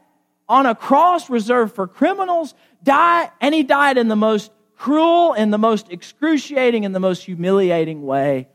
On 0.49 0.67
a 0.67 0.75
cross 0.75 1.31
reserved 1.31 1.75
for 1.75 1.87
criminals, 1.87 2.55
die, 2.83 3.31
and 3.41 3.55
he 3.55 3.63
died 3.63 3.97
in 3.97 4.09
the 4.09 4.17
most 4.17 4.51
cruel 4.77 5.33
and 5.33 5.53
the 5.53 5.59
most 5.59 5.91
excruciating 5.91 6.85
and 6.85 6.95
the 6.95 7.01
most 7.01 7.23
humiliating 7.25 8.05
way 8.05 8.49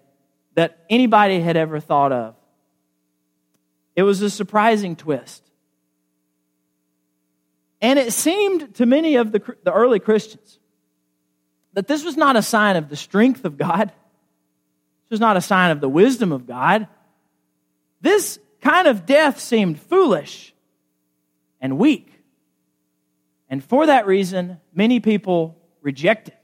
that 0.54 0.78
anybody 0.90 1.40
had 1.40 1.58
ever 1.58 1.80
thought 1.80 2.12
of. 2.12 2.36
It 3.96 4.04
was 4.04 4.22
a 4.22 4.30
surprising 4.30 4.96
twist. 4.96 5.44
And 7.82 7.98
it 7.98 8.14
seemed 8.14 8.76
to 8.76 8.86
many 8.86 9.16
of 9.16 9.32
the, 9.32 9.42
the 9.64 9.74
early 9.74 10.00
Christians 10.00 10.60
that 11.74 11.88
this 11.88 12.04
was 12.04 12.18
not 12.18 12.36
a 12.36 12.42
sign 12.42 12.76
of 12.76 12.90
the 12.90 12.96
strength 12.96 13.46
of 13.46 13.58
God. 13.58 13.88
This 13.88 15.12
was 15.12 15.20
not 15.20 15.38
a 15.38 15.42
sign 15.42 15.72
of 15.72 15.82
the 15.82 15.90
wisdom 15.90 16.32
of 16.32 16.46
God. 16.46 16.88
This 18.02 18.40
kind 18.62 18.88
of 18.88 19.06
death 19.06 19.40
seemed 19.40 19.80
foolish 19.80 20.54
and 21.60 21.78
weak. 21.78 22.08
And 23.50 23.64
for 23.64 23.88
that 23.88 24.06
reason, 24.06 24.60
many 24.74 25.00
people 25.00 25.58
rejected 25.82 26.36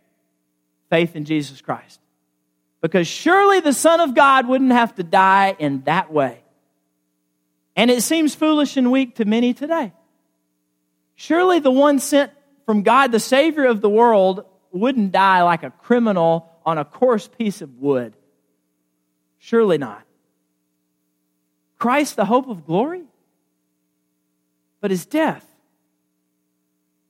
faith 0.90 1.16
in 1.16 1.26
Jesus 1.26 1.62
Christ. 1.62 2.00
Because 2.82 3.08
surely 3.08 3.60
the 3.60 3.74
Son 3.74 4.00
of 4.00 4.14
God 4.14 4.48
wouldn't 4.48 4.72
have 4.72 4.96
to 4.96 5.04
die 5.04 5.56
in 5.58 5.82
that 5.84 6.12
way. 6.12 6.44
And 7.78 7.92
it 7.92 8.02
seems 8.02 8.34
foolish 8.34 8.76
and 8.76 8.92
weak 8.92 9.16
to 9.16 9.26
many 9.26 9.54
today. 9.54 9.94
Surely 11.16 11.60
the 11.60 11.72
one 11.72 12.00
sent 12.00 12.32
from 12.66 12.82
God, 12.82 13.12
the 13.12 13.20
Savior 13.20 13.66
of 13.66 13.80
the 13.82 13.90
world, 13.90 14.44
wouldn't 14.72 15.12
die 15.12 15.44
like 15.44 15.64
a 15.64 15.70
criminal 15.70 16.52
on 16.66 16.78
a 16.78 16.84
coarse 16.84 17.28
piece 17.28 17.62
of 17.62 17.78
wood. 17.78 18.16
Surely 19.38 19.78
not. 19.78 20.04
Christ, 21.78 22.16
the 22.16 22.26
hope 22.26 22.50
of 22.50 22.66
glory? 22.66 23.04
But 24.82 24.92
his 24.92 25.06
death, 25.06 25.46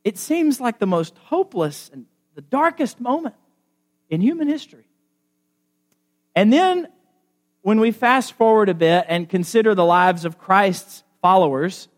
it 0.03 0.17
seems 0.17 0.59
like 0.59 0.79
the 0.79 0.85
most 0.85 1.17
hopeless 1.17 1.89
and 1.91 2.05
the 2.35 2.41
darkest 2.41 2.99
moment 2.99 3.35
in 4.09 4.21
human 4.21 4.47
history. 4.47 4.87
And 6.35 6.51
then, 6.51 6.87
when 7.67 7.81
we 7.81 7.91
fast 7.91 8.31
forward 8.31 8.69
a 8.69 8.73
bit 8.73 9.03
and 9.09 9.27
consider 9.27 9.75
the 9.75 9.83
lives 9.83 10.23
of 10.23 10.37
Christ's 10.37 11.03
followers, 11.21 11.89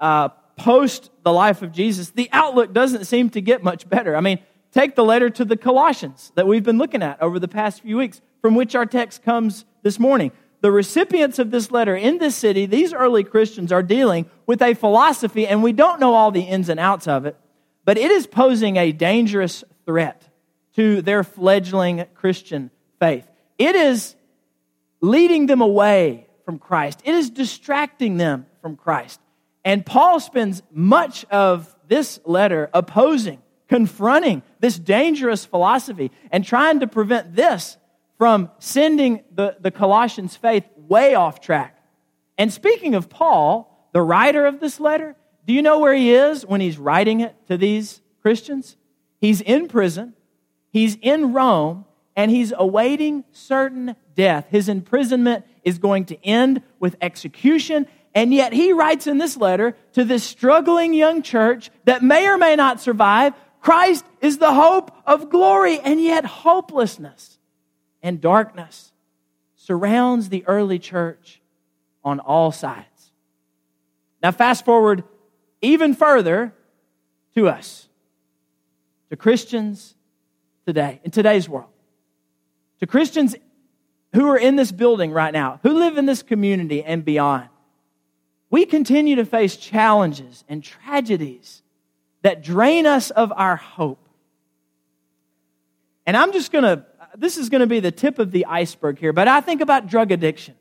uh, 0.00 0.28
post 0.56 1.10
the 1.22 1.30
life 1.30 1.60
of 1.60 1.70
Jesus, 1.70 2.08
the 2.08 2.30
outlook 2.32 2.72
doesn't 2.72 3.04
seem 3.04 3.28
to 3.28 3.42
get 3.42 3.62
much 3.62 3.86
better. 3.86 4.16
I 4.16 4.22
mean, 4.22 4.38
take 4.70 4.94
the 4.94 5.04
letter 5.04 5.28
to 5.28 5.44
the 5.44 5.58
Colossians 5.58 6.32
that 6.34 6.46
we've 6.46 6.62
been 6.62 6.78
looking 6.78 7.02
at 7.02 7.20
over 7.20 7.38
the 7.38 7.46
past 7.46 7.82
few 7.82 7.98
weeks, 7.98 8.22
from 8.40 8.54
which 8.54 8.74
our 8.74 8.86
text 8.86 9.22
comes 9.22 9.66
this 9.82 9.98
morning. 9.98 10.32
The 10.62 10.72
recipients 10.72 11.38
of 11.38 11.50
this 11.50 11.70
letter 11.70 11.94
in 11.94 12.16
this 12.16 12.34
city, 12.34 12.64
these 12.64 12.94
early 12.94 13.24
Christians, 13.24 13.70
are 13.70 13.82
dealing 13.82 14.24
with 14.46 14.62
a 14.62 14.72
philosophy, 14.72 15.46
and 15.46 15.62
we 15.62 15.72
don't 15.72 16.00
know 16.00 16.14
all 16.14 16.30
the 16.30 16.40
ins 16.40 16.70
and 16.70 16.80
outs 16.80 17.06
of 17.06 17.26
it, 17.26 17.36
but 17.84 17.98
it 17.98 18.10
is 18.10 18.26
posing 18.26 18.78
a 18.78 18.92
dangerous 18.92 19.62
threat 19.84 20.26
to 20.76 21.02
their 21.02 21.22
fledgling 21.22 22.06
Christian 22.14 22.70
faith. 22.98 23.28
It 23.58 23.76
is 23.76 24.16
leading 25.02 25.46
them 25.46 25.60
away 25.60 26.26
from 26.46 26.58
Christ, 26.58 27.02
it 27.04 27.14
is 27.14 27.28
distracting 27.28 28.16
them 28.16 28.46
from 28.62 28.76
Christ. 28.76 29.20
And 29.64 29.84
Paul 29.84 30.18
spends 30.20 30.62
much 30.72 31.24
of 31.26 31.74
this 31.86 32.20
letter 32.24 32.70
opposing, 32.72 33.42
confronting 33.68 34.42
this 34.60 34.78
dangerous 34.78 35.44
philosophy 35.44 36.10
and 36.30 36.44
trying 36.44 36.80
to 36.80 36.86
prevent 36.86 37.36
this 37.36 37.76
from 38.18 38.50
sending 38.58 39.22
the, 39.34 39.56
the 39.60 39.70
Colossians' 39.70 40.36
faith 40.36 40.64
way 40.76 41.14
off 41.14 41.40
track. 41.40 41.78
And 42.38 42.52
speaking 42.52 42.94
of 42.94 43.08
Paul, 43.08 43.88
the 43.92 44.02
writer 44.02 44.46
of 44.46 44.60
this 44.60 44.80
letter, 44.80 45.16
do 45.46 45.52
you 45.52 45.62
know 45.62 45.80
where 45.80 45.94
he 45.94 46.12
is 46.12 46.46
when 46.46 46.60
he's 46.60 46.78
writing 46.78 47.20
it 47.20 47.34
to 47.48 47.56
these 47.56 48.00
Christians? 48.20 48.76
He's 49.20 49.40
in 49.40 49.68
prison, 49.68 50.14
he's 50.70 50.96
in 51.00 51.32
Rome, 51.32 51.84
and 52.16 52.30
he's 52.30 52.52
awaiting 52.56 53.24
certain 53.32 53.96
death. 54.14 54.46
His 54.50 54.68
imprisonment 54.68 55.44
is 55.64 55.78
going 55.78 56.06
to 56.06 56.24
end 56.24 56.62
with 56.78 56.96
execution, 57.00 57.86
and 58.14 58.32
yet 58.32 58.52
he 58.52 58.72
writes 58.72 59.06
in 59.06 59.18
this 59.18 59.36
letter 59.36 59.76
to 59.92 60.04
this 60.04 60.24
struggling 60.24 60.94
young 60.94 61.22
church 61.22 61.70
that 61.84 62.02
may 62.02 62.26
or 62.26 62.38
may 62.38 62.56
not 62.56 62.80
survive 62.80 63.34
Christ 63.62 64.04
is 64.20 64.38
the 64.38 64.52
hope 64.52 64.90
of 65.06 65.30
glory, 65.30 65.78
and 65.78 66.02
yet 66.02 66.24
hopelessness 66.24 67.38
and 68.02 68.20
darkness 68.20 68.92
surrounds 69.54 70.28
the 70.28 70.44
early 70.46 70.80
church 70.80 71.40
on 72.02 72.18
all 72.18 72.50
sides. 72.50 73.12
Now, 74.20 74.32
fast 74.32 74.64
forward 74.64 75.04
even 75.60 75.94
further 75.94 76.52
to 77.36 77.48
us, 77.48 77.88
to 79.10 79.16
Christians 79.16 79.94
today, 80.66 81.00
in 81.04 81.12
today's 81.12 81.48
world, 81.48 81.70
to 82.80 82.86
Christians 82.88 83.36
who 84.12 84.28
are 84.28 84.38
in 84.38 84.56
this 84.56 84.72
building 84.72 85.12
right 85.12 85.32
now, 85.32 85.60
who 85.62 85.70
live 85.70 85.98
in 85.98 86.06
this 86.06 86.22
community 86.22 86.82
and 86.82 87.04
beyond 87.04 87.48
we 88.52 88.66
continue 88.66 89.16
to 89.16 89.24
face 89.24 89.56
challenges 89.56 90.44
and 90.46 90.62
tragedies 90.62 91.62
that 92.20 92.42
drain 92.42 92.84
us 92.84 93.10
of 93.10 93.32
our 93.34 93.56
hope. 93.56 94.06
And 96.04 96.14
I'm 96.14 96.32
just 96.32 96.52
going 96.52 96.64
to, 96.64 96.84
this 97.16 97.38
is 97.38 97.48
going 97.48 97.62
to 97.62 97.66
be 97.66 97.80
the 97.80 97.90
tip 97.90 98.18
of 98.18 98.30
the 98.30 98.44
iceberg 98.44 98.98
here, 98.98 99.14
but 99.14 99.26
I 99.26 99.40
think 99.40 99.62
about 99.62 99.86
drug 99.86 100.12
addiction. 100.12 100.54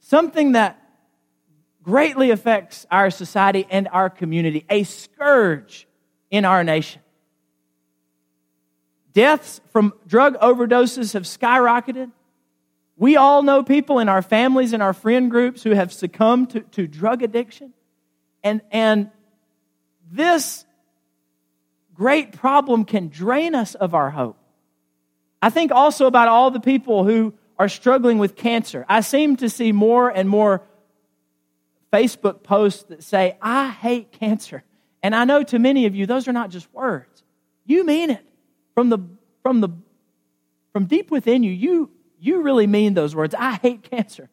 Something 0.00 0.52
that 0.52 0.82
greatly 1.84 2.32
affects 2.32 2.86
our 2.90 3.10
society 3.10 3.68
and 3.70 3.86
our 3.92 4.10
community, 4.10 4.66
a 4.68 4.82
scourge 4.82 5.86
in 6.32 6.44
our 6.44 6.64
nation. 6.64 7.02
Deaths 9.12 9.60
from 9.70 9.94
drug 10.08 10.36
overdoses 10.40 11.12
have 11.12 11.22
skyrocketed. 11.22 12.10
We 12.96 13.16
all 13.16 13.42
know 13.42 13.62
people 13.62 13.98
in 13.98 14.08
our 14.08 14.22
families 14.22 14.72
and 14.72 14.82
our 14.82 14.94
friend 14.94 15.30
groups 15.30 15.62
who 15.62 15.70
have 15.70 15.92
succumbed 15.92 16.50
to, 16.50 16.60
to 16.60 16.86
drug 16.86 17.22
addiction. 17.22 17.74
And, 18.42 18.62
and 18.70 19.10
this 20.10 20.64
great 21.94 22.32
problem 22.32 22.84
can 22.84 23.08
drain 23.08 23.54
us 23.54 23.74
of 23.74 23.94
our 23.94 24.10
hope. 24.10 24.38
I 25.42 25.50
think 25.50 25.72
also 25.72 26.06
about 26.06 26.28
all 26.28 26.50
the 26.50 26.60
people 26.60 27.04
who 27.04 27.34
are 27.58 27.68
struggling 27.68 28.18
with 28.18 28.34
cancer. 28.34 28.86
I 28.88 29.00
seem 29.00 29.36
to 29.36 29.50
see 29.50 29.72
more 29.72 30.08
and 30.08 30.28
more 30.28 30.62
Facebook 31.92 32.42
posts 32.42 32.84
that 32.84 33.02
say, 33.02 33.36
I 33.40 33.70
hate 33.70 34.12
cancer. 34.12 34.64
And 35.02 35.14
I 35.14 35.24
know 35.24 35.42
to 35.42 35.58
many 35.58 35.86
of 35.86 35.94
you, 35.94 36.06
those 36.06 36.28
are 36.28 36.32
not 36.32 36.50
just 36.50 36.72
words. 36.72 37.22
You 37.66 37.84
mean 37.84 38.10
it 38.10 38.24
from 38.74 38.88
the, 38.88 38.98
from 39.42 39.60
the 39.60 39.68
from 40.76 40.84
deep 40.84 41.10
within 41.10 41.42
you, 41.42 41.52
you, 41.52 41.90
you 42.20 42.42
really 42.42 42.66
mean 42.66 42.94
those 42.94 43.14
words. 43.14 43.34
I 43.36 43.52
hate 43.52 43.90
cancer 43.90 44.28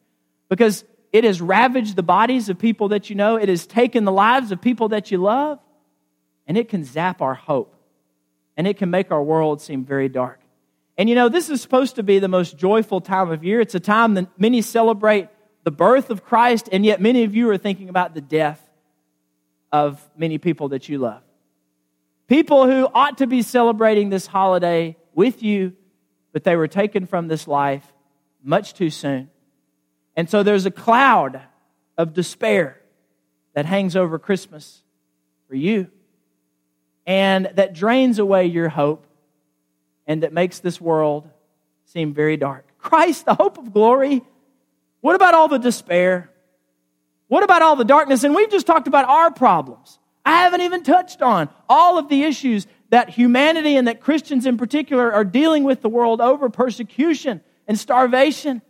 because 0.48 0.84
it 1.12 1.24
has 1.24 1.40
ravaged 1.40 1.96
the 1.96 2.02
bodies 2.02 2.48
of 2.48 2.58
people 2.58 2.88
that 2.88 3.08
you 3.08 3.16
know, 3.16 3.36
it 3.36 3.48
has 3.48 3.66
taken 3.66 4.04
the 4.04 4.12
lives 4.12 4.50
of 4.52 4.60
people 4.60 4.88
that 4.88 5.10
you 5.10 5.18
love, 5.18 5.60
and 6.46 6.58
it 6.58 6.68
can 6.68 6.84
zap 6.84 7.22
our 7.22 7.34
hope, 7.34 7.74
and 8.56 8.66
it 8.66 8.76
can 8.76 8.90
make 8.90 9.10
our 9.10 9.22
world 9.22 9.60
seem 9.60 9.84
very 9.84 10.08
dark. 10.08 10.40
And 10.96 11.08
you 11.08 11.14
know, 11.14 11.28
this 11.28 11.50
is 11.50 11.60
supposed 11.60 11.96
to 11.96 12.02
be 12.02 12.18
the 12.18 12.28
most 12.28 12.56
joyful 12.56 13.00
time 13.00 13.30
of 13.30 13.44
year. 13.44 13.60
It's 13.60 13.74
a 13.74 13.80
time 13.80 14.14
that 14.14 14.28
many 14.38 14.62
celebrate 14.62 15.28
the 15.64 15.70
birth 15.70 16.10
of 16.10 16.24
Christ, 16.24 16.68
and 16.70 16.84
yet 16.84 17.00
many 17.00 17.24
of 17.24 17.34
you 17.34 17.48
are 17.50 17.58
thinking 17.58 17.88
about 17.88 18.14
the 18.14 18.20
death 18.20 18.60
of 19.72 20.00
many 20.16 20.38
people 20.38 20.68
that 20.68 20.88
you 20.88 20.98
love. 20.98 21.22
People 22.28 22.66
who 22.66 22.88
ought 22.94 23.18
to 23.18 23.26
be 23.26 23.42
celebrating 23.42 24.08
this 24.08 24.26
holiday 24.26 24.96
with 25.14 25.42
you, 25.42 25.74
but 26.34 26.42
they 26.42 26.56
were 26.56 26.68
taken 26.68 27.06
from 27.06 27.28
this 27.28 27.46
life 27.46 27.94
much 28.42 28.74
too 28.74 28.90
soon. 28.90 29.30
And 30.16 30.28
so 30.28 30.42
there's 30.42 30.66
a 30.66 30.70
cloud 30.70 31.40
of 31.96 32.12
despair 32.12 32.80
that 33.54 33.66
hangs 33.66 33.94
over 33.94 34.18
Christmas 34.18 34.82
for 35.46 35.54
you 35.54 35.90
and 37.06 37.50
that 37.54 37.72
drains 37.72 38.18
away 38.18 38.46
your 38.46 38.68
hope 38.68 39.06
and 40.08 40.24
that 40.24 40.32
makes 40.32 40.58
this 40.58 40.80
world 40.80 41.30
seem 41.84 42.12
very 42.12 42.36
dark. 42.36 42.66
Christ, 42.78 43.26
the 43.26 43.34
hope 43.34 43.56
of 43.56 43.72
glory. 43.72 44.20
What 45.02 45.14
about 45.14 45.34
all 45.34 45.46
the 45.46 45.58
despair? 45.58 46.30
What 47.28 47.44
about 47.44 47.62
all 47.62 47.76
the 47.76 47.84
darkness? 47.84 48.24
And 48.24 48.34
we've 48.34 48.50
just 48.50 48.66
talked 48.66 48.88
about 48.88 49.08
our 49.08 49.30
problems. 49.30 50.00
I 50.26 50.42
haven't 50.42 50.62
even 50.62 50.82
touched 50.82 51.22
on 51.22 51.48
all 51.68 51.96
of 51.96 52.08
the 52.08 52.24
issues 52.24 52.66
that 52.90 53.10
humanity 53.10 53.76
and 53.76 53.88
that 53.88 54.00
Christians 54.00 54.46
in 54.46 54.56
particular 54.56 55.12
are 55.12 55.24
dealing 55.24 55.64
with 55.64 55.82
the 55.82 55.88
world 55.88 56.20
over 56.20 56.48
persecution 56.48 57.40
and 57.66 57.78
starvation. 57.78 58.62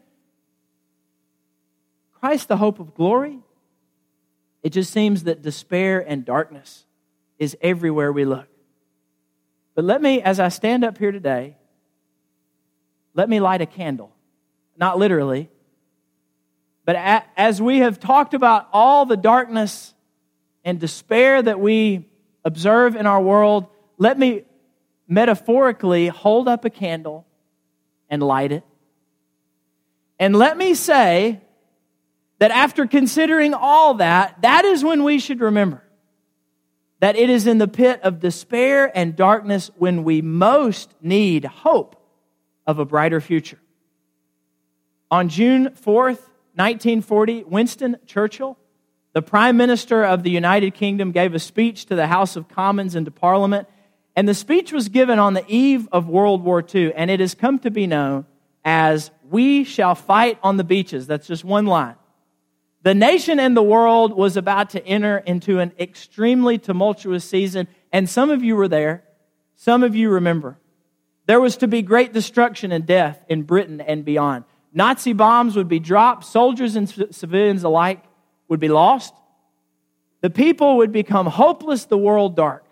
Christ, 2.20 2.48
the 2.48 2.56
hope 2.56 2.80
of 2.80 2.94
glory. 2.94 3.38
It 4.62 4.70
just 4.70 4.92
seems 4.92 5.24
that 5.24 5.42
despair 5.42 6.00
and 6.00 6.24
darkness 6.24 6.86
is 7.38 7.56
everywhere 7.60 8.12
we 8.12 8.24
look. 8.24 8.48
But 9.74 9.84
let 9.84 10.00
me, 10.00 10.22
as 10.22 10.40
I 10.40 10.48
stand 10.48 10.84
up 10.84 10.96
here 10.96 11.12
today, 11.12 11.56
let 13.12 13.28
me 13.28 13.40
light 13.40 13.60
a 13.60 13.66
candle. 13.66 14.10
Not 14.76 14.98
literally, 14.98 15.50
but 16.84 16.96
as 17.36 17.62
we 17.62 17.78
have 17.78 17.98
talked 17.98 18.34
about 18.34 18.68
all 18.72 19.06
the 19.06 19.16
darkness 19.16 19.94
and 20.64 20.78
despair 20.78 21.40
that 21.40 21.60
we 21.60 22.06
observe 22.44 22.96
in 22.96 23.06
our 23.06 23.20
world, 23.20 23.68
let 23.98 24.18
me 24.18 24.44
metaphorically 25.06 26.08
hold 26.08 26.48
up 26.48 26.64
a 26.64 26.70
candle 26.70 27.26
and 28.08 28.22
light 28.22 28.52
it. 28.52 28.64
And 30.18 30.34
let 30.36 30.56
me 30.56 30.74
say 30.74 31.40
that 32.38 32.50
after 32.50 32.86
considering 32.86 33.54
all 33.54 33.94
that, 33.94 34.42
that 34.42 34.64
is 34.64 34.84
when 34.84 35.04
we 35.04 35.18
should 35.18 35.40
remember 35.40 35.82
that 37.00 37.16
it 37.16 37.28
is 37.28 37.46
in 37.46 37.58
the 37.58 37.68
pit 37.68 38.00
of 38.02 38.20
despair 38.20 38.90
and 38.96 39.14
darkness 39.14 39.70
when 39.76 40.04
we 40.04 40.22
most 40.22 40.94
need 41.02 41.44
hope 41.44 41.96
of 42.66 42.78
a 42.78 42.84
brighter 42.86 43.20
future. 43.20 43.58
On 45.10 45.28
June 45.28 45.66
4th, 45.66 46.22
1940, 46.56 47.44
Winston 47.44 47.96
Churchill, 48.06 48.56
the 49.12 49.20
Prime 49.20 49.56
Minister 49.56 50.02
of 50.02 50.22
the 50.22 50.30
United 50.30 50.72
Kingdom, 50.72 51.12
gave 51.12 51.34
a 51.34 51.38
speech 51.38 51.84
to 51.86 51.94
the 51.94 52.06
House 52.06 52.36
of 52.36 52.48
Commons 52.48 52.94
and 52.94 53.04
to 53.04 53.10
Parliament. 53.10 53.68
And 54.16 54.28
the 54.28 54.34
speech 54.34 54.72
was 54.72 54.88
given 54.88 55.18
on 55.18 55.34
the 55.34 55.44
eve 55.48 55.88
of 55.90 56.08
World 56.08 56.44
War 56.44 56.64
II, 56.74 56.92
and 56.94 57.10
it 57.10 57.20
has 57.20 57.34
come 57.34 57.58
to 57.60 57.70
be 57.70 57.86
known 57.86 58.26
as 58.64 59.10
We 59.28 59.64
Shall 59.64 59.94
Fight 59.94 60.38
on 60.42 60.56
the 60.56 60.64
Beaches. 60.64 61.06
That's 61.06 61.26
just 61.26 61.44
one 61.44 61.66
line. 61.66 61.96
The 62.82 62.94
nation 62.94 63.40
and 63.40 63.56
the 63.56 63.62
world 63.62 64.12
was 64.12 64.36
about 64.36 64.70
to 64.70 64.86
enter 64.86 65.18
into 65.18 65.58
an 65.58 65.72
extremely 65.78 66.58
tumultuous 66.58 67.24
season, 67.24 67.66
and 67.92 68.08
some 68.08 68.30
of 68.30 68.44
you 68.44 68.56
were 68.56 68.68
there. 68.68 69.02
Some 69.56 69.82
of 69.82 69.96
you 69.96 70.10
remember. 70.10 70.58
There 71.26 71.40
was 71.40 71.56
to 71.58 71.68
be 71.68 71.82
great 71.82 72.12
destruction 72.12 72.72
and 72.72 72.84
death 72.84 73.24
in 73.28 73.42
Britain 73.42 73.80
and 73.80 74.04
beyond. 74.04 74.44
Nazi 74.72 75.12
bombs 75.12 75.56
would 75.56 75.68
be 75.68 75.78
dropped, 75.78 76.24
soldiers 76.24 76.76
and 76.76 76.88
civilians 77.14 77.64
alike 77.64 78.04
would 78.48 78.60
be 78.60 78.68
lost. 78.68 79.14
The 80.20 80.30
people 80.30 80.78
would 80.78 80.92
become 80.92 81.26
hopeless, 81.26 81.86
the 81.86 81.98
world 81.98 82.36
dark. 82.36 82.63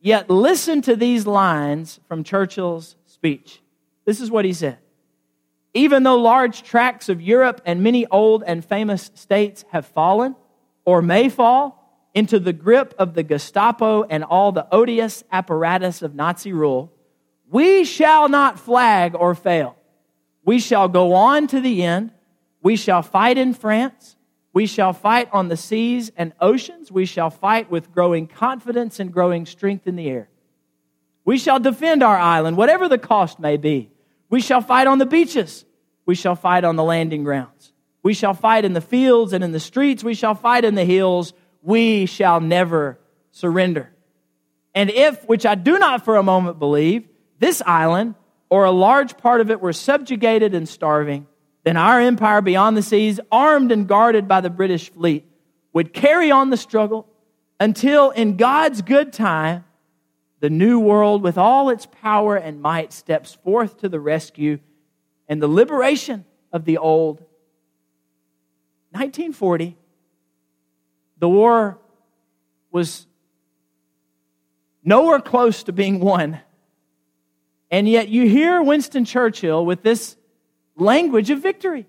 Yet 0.00 0.30
listen 0.30 0.80
to 0.82 0.96
these 0.96 1.26
lines 1.26 2.00
from 2.08 2.24
Churchill's 2.24 2.96
speech. 3.04 3.60
This 4.06 4.20
is 4.20 4.30
what 4.30 4.44
he 4.44 4.52
said. 4.52 4.78
Even 5.74 6.02
though 6.02 6.16
large 6.16 6.62
tracts 6.62 7.08
of 7.08 7.20
Europe 7.20 7.60
and 7.64 7.82
many 7.82 8.06
old 8.06 8.42
and 8.44 8.64
famous 8.64 9.10
states 9.14 9.64
have 9.70 9.86
fallen 9.86 10.34
or 10.84 11.02
may 11.02 11.28
fall 11.28 11.76
into 12.14 12.40
the 12.40 12.52
grip 12.52 12.94
of 12.98 13.14
the 13.14 13.22
Gestapo 13.22 14.02
and 14.04 14.24
all 14.24 14.52
the 14.52 14.66
odious 14.72 15.22
apparatus 15.30 16.02
of 16.02 16.14
Nazi 16.14 16.52
rule, 16.52 16.92
we 17.48 17.84
shall 17.84 18.28
not 18.28 18.58
flag 18.58 19.14
or 19.14 19.34
fail. 19.34 19.76
We 20.44 20.58
shall 20.58 20.88
go 20.88 21.12
on 21.12 21.46
to 21.48 21.60
the 21.60 21.82
end. 21.82 22.12
We 22.62 22.76
shall 22.76 23.02
fight 23.02 23.38
in 23.38 23.54
France. 23.54 24.16
We 24.52 24.66
shall 24.66 24.92
fight 24.92 25.28
on 25.32 25.48
the 25.48 25.56
seas 25.56 26.10
and 26.16 26.32
oceans. 26.40 26.90
We 26.90 27.04
shall 27.06 27.30
fight 27.30 27.70
with 27.70 27.92
growing 27.92 28.26
confidence 28.26 28.98
and 28.98 29.12
growing 29.12 29.46
strength 29.46 29.86
in 29.86 29.96
the 29.96 30.08
air. 30.08 30.28
We 31.24 31.38
shall 31.38 31.60
defend 31.60 32.02
our 32.02 32.18
island, 32.18 32.56
whatever 32.56 32.88
the 32.88 32.98
cost 32.98 33.38
may 33.38 33.56
be. 33.56 33.90
We 34.28 34.40
shall 34.40 34.60
fight 34.60 34.86
on 34.86 34.98
the 34.98 35.06
beaches. 35.06 35.64
We 36.06 36.14
shall 36.14 36.34
fight 36.34 36.64
on 36.64 36.76
the 36.76 36.82
landing 36.82 37.22
grounds. 37.24 37.72
We 38.02 38.14
shall 38.14 38.34
fight 38.34 38.64
in 38.64 38.72
the 38.72 38.80
fields 38.80 39.32
and 39.32 39.44
in 39.44 39.52
the 39.52 39.60
streets. 39.60 40.02
We 40.02 40.14
shall 40.14 40.34
fight 40.34 40.64
in 40.64 40.74
the 40.74 40.84
hills. 40.84 41.32
We 41.62 42.06
shall 42.06 42.40
never 42.40 42.98
surrender. 43.30 43.92
And 44.74 44.90
if, 44.90 45.24
which 45.28 45.44
I 45.44 45.54
do 45.54 45.78
not 45.78 46.04
for 46.04 46.16
a 46.16 46.22
moment 46.22 46.58
believe, 46.58 47.08
this 47.38 47.62
island 47.66 48.14
or 48.48 48.64
a 48.64 48.70
large 48.70 49.16
part 49.16 49.40
of 49.40 49.50
it 49.50 49.60
were 49.60 49.72
subjugated 49.72 50.54
and 50.54 50.68
starving, 50.68 51.26
then 51.62 51.76
our 51.76 52.00
empire 52.00 52.40
beyond 52.40 52.76
the 52.76 52.82
seas, 52.82 53.20
armed 53.30 53.70
and 53.72 53.86
guarded 53.86 54.26
by 54.26 54.40
the 54.40 54.50
British 54.50 54.90
fleet, 54.90 55.26
would 55.72 55.92
carry 55.92 56.30
on 56.30 56.50
the 56.50 56.56
struggle 56.56 57.06
until 57.58 58.10
in 58.10 58.36
God's 58.36 58.82
good 58.82 59.12
time, 59.12 59.64
the 60.40 60.50
new 60.50 60.80
world, 60.80 61.22
with 61.22 61.36
all 61.36 61.68
its 61.68 61.86
power 61.86 62.34
and 62.34 62.62
might, 62.62 62.92
steps 62.92 63.34
forth 63.44 63.78
to 63.78 63.88
the 63.88 64.00
rescue 64.00 64.58
and 65.28 65.42
the 65.42 65.48
liberation 65.48 66.24
of 66.50 66.64
the 66.64 66.78
old. 66.78 67.18
1940, 68.92 69.76
the 71.18 71.28
war 71.28 71.78
was 72.72 73.06
nowhere 74.82 75.20
close 75.20 75.62
to 75.64 75.72
being 75.72 76.00
won. 76.00 76.40
And 77.70 77.88
yet 77.88 78.08
you 78.08 78.28
hear 78.28 78.62
Winston 78.62 79.04
Churchill 79.04 79.64
with 79.64 79.82
this 79.82 80.16
language 80.80 81.30
of 81.30 81.40
victory 81.40 81.86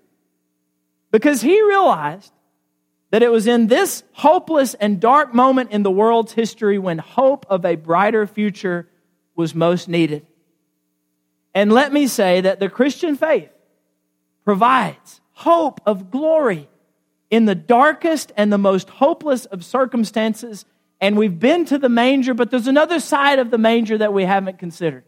because 1.10 1.40
he 1.42 1.62
realized 1.62 2.32
that 3.10 3.22
it 3.22 3.30
was 3.30 3.46
in 3.46 3.66
this 3.66 4.02
hopeless 4.12 4.74
and 4.74 5.00
dark 5.00 5.34
moment 5.34 5.70
in 5.70 5.82
the 5.82 5.90
world's 5.90 6.32
history 6.32 6.78
when 6.78 6.98
hope 6.98 7.44
of 7.48 7.64
a 7.64 7.76
brighter 7.76 8.26
future 8.26 8.88
was 9.36 9.54
most 9.54 9.88
needed. 9.88 10.26
And 11.54 11.70
let 11.70 11.92
me 11.92 12.06
say 12.06 12.40
that 12.40 12.58
the 12.58 12.70
Christian 12.70 13.16
faith 13.16 13.50
provides 14.44 15.20
hope 15.32 15.80
of 15.84 16.10
glory 16.10 16.68
in 17.30 17.44
the 17.44 17.54
darkest 17.54 18.32
and 18.36 18.52
the 18.52 18.58
most 18.58 18.88
hopeless 18.88 19.44
of 19.46 19.64
circumstances. 19.64 20.64
And 21.00 21.16
we've 21.16 21.38
been 21.38 21.64
to 21.66 21.78
the 21.78 21.88
manger, 21.88 22.32
but 22.32 22.50
there's 22.50 22.66
another 22.66 23.00
side 23.00 23.38
of 23.38 23.50
the 23.50 23.58
manger 23.58 23.98
that 23.98 24.12
we 24.14 24.24
haven't 24.24 24.58
considered. 24.58 25.04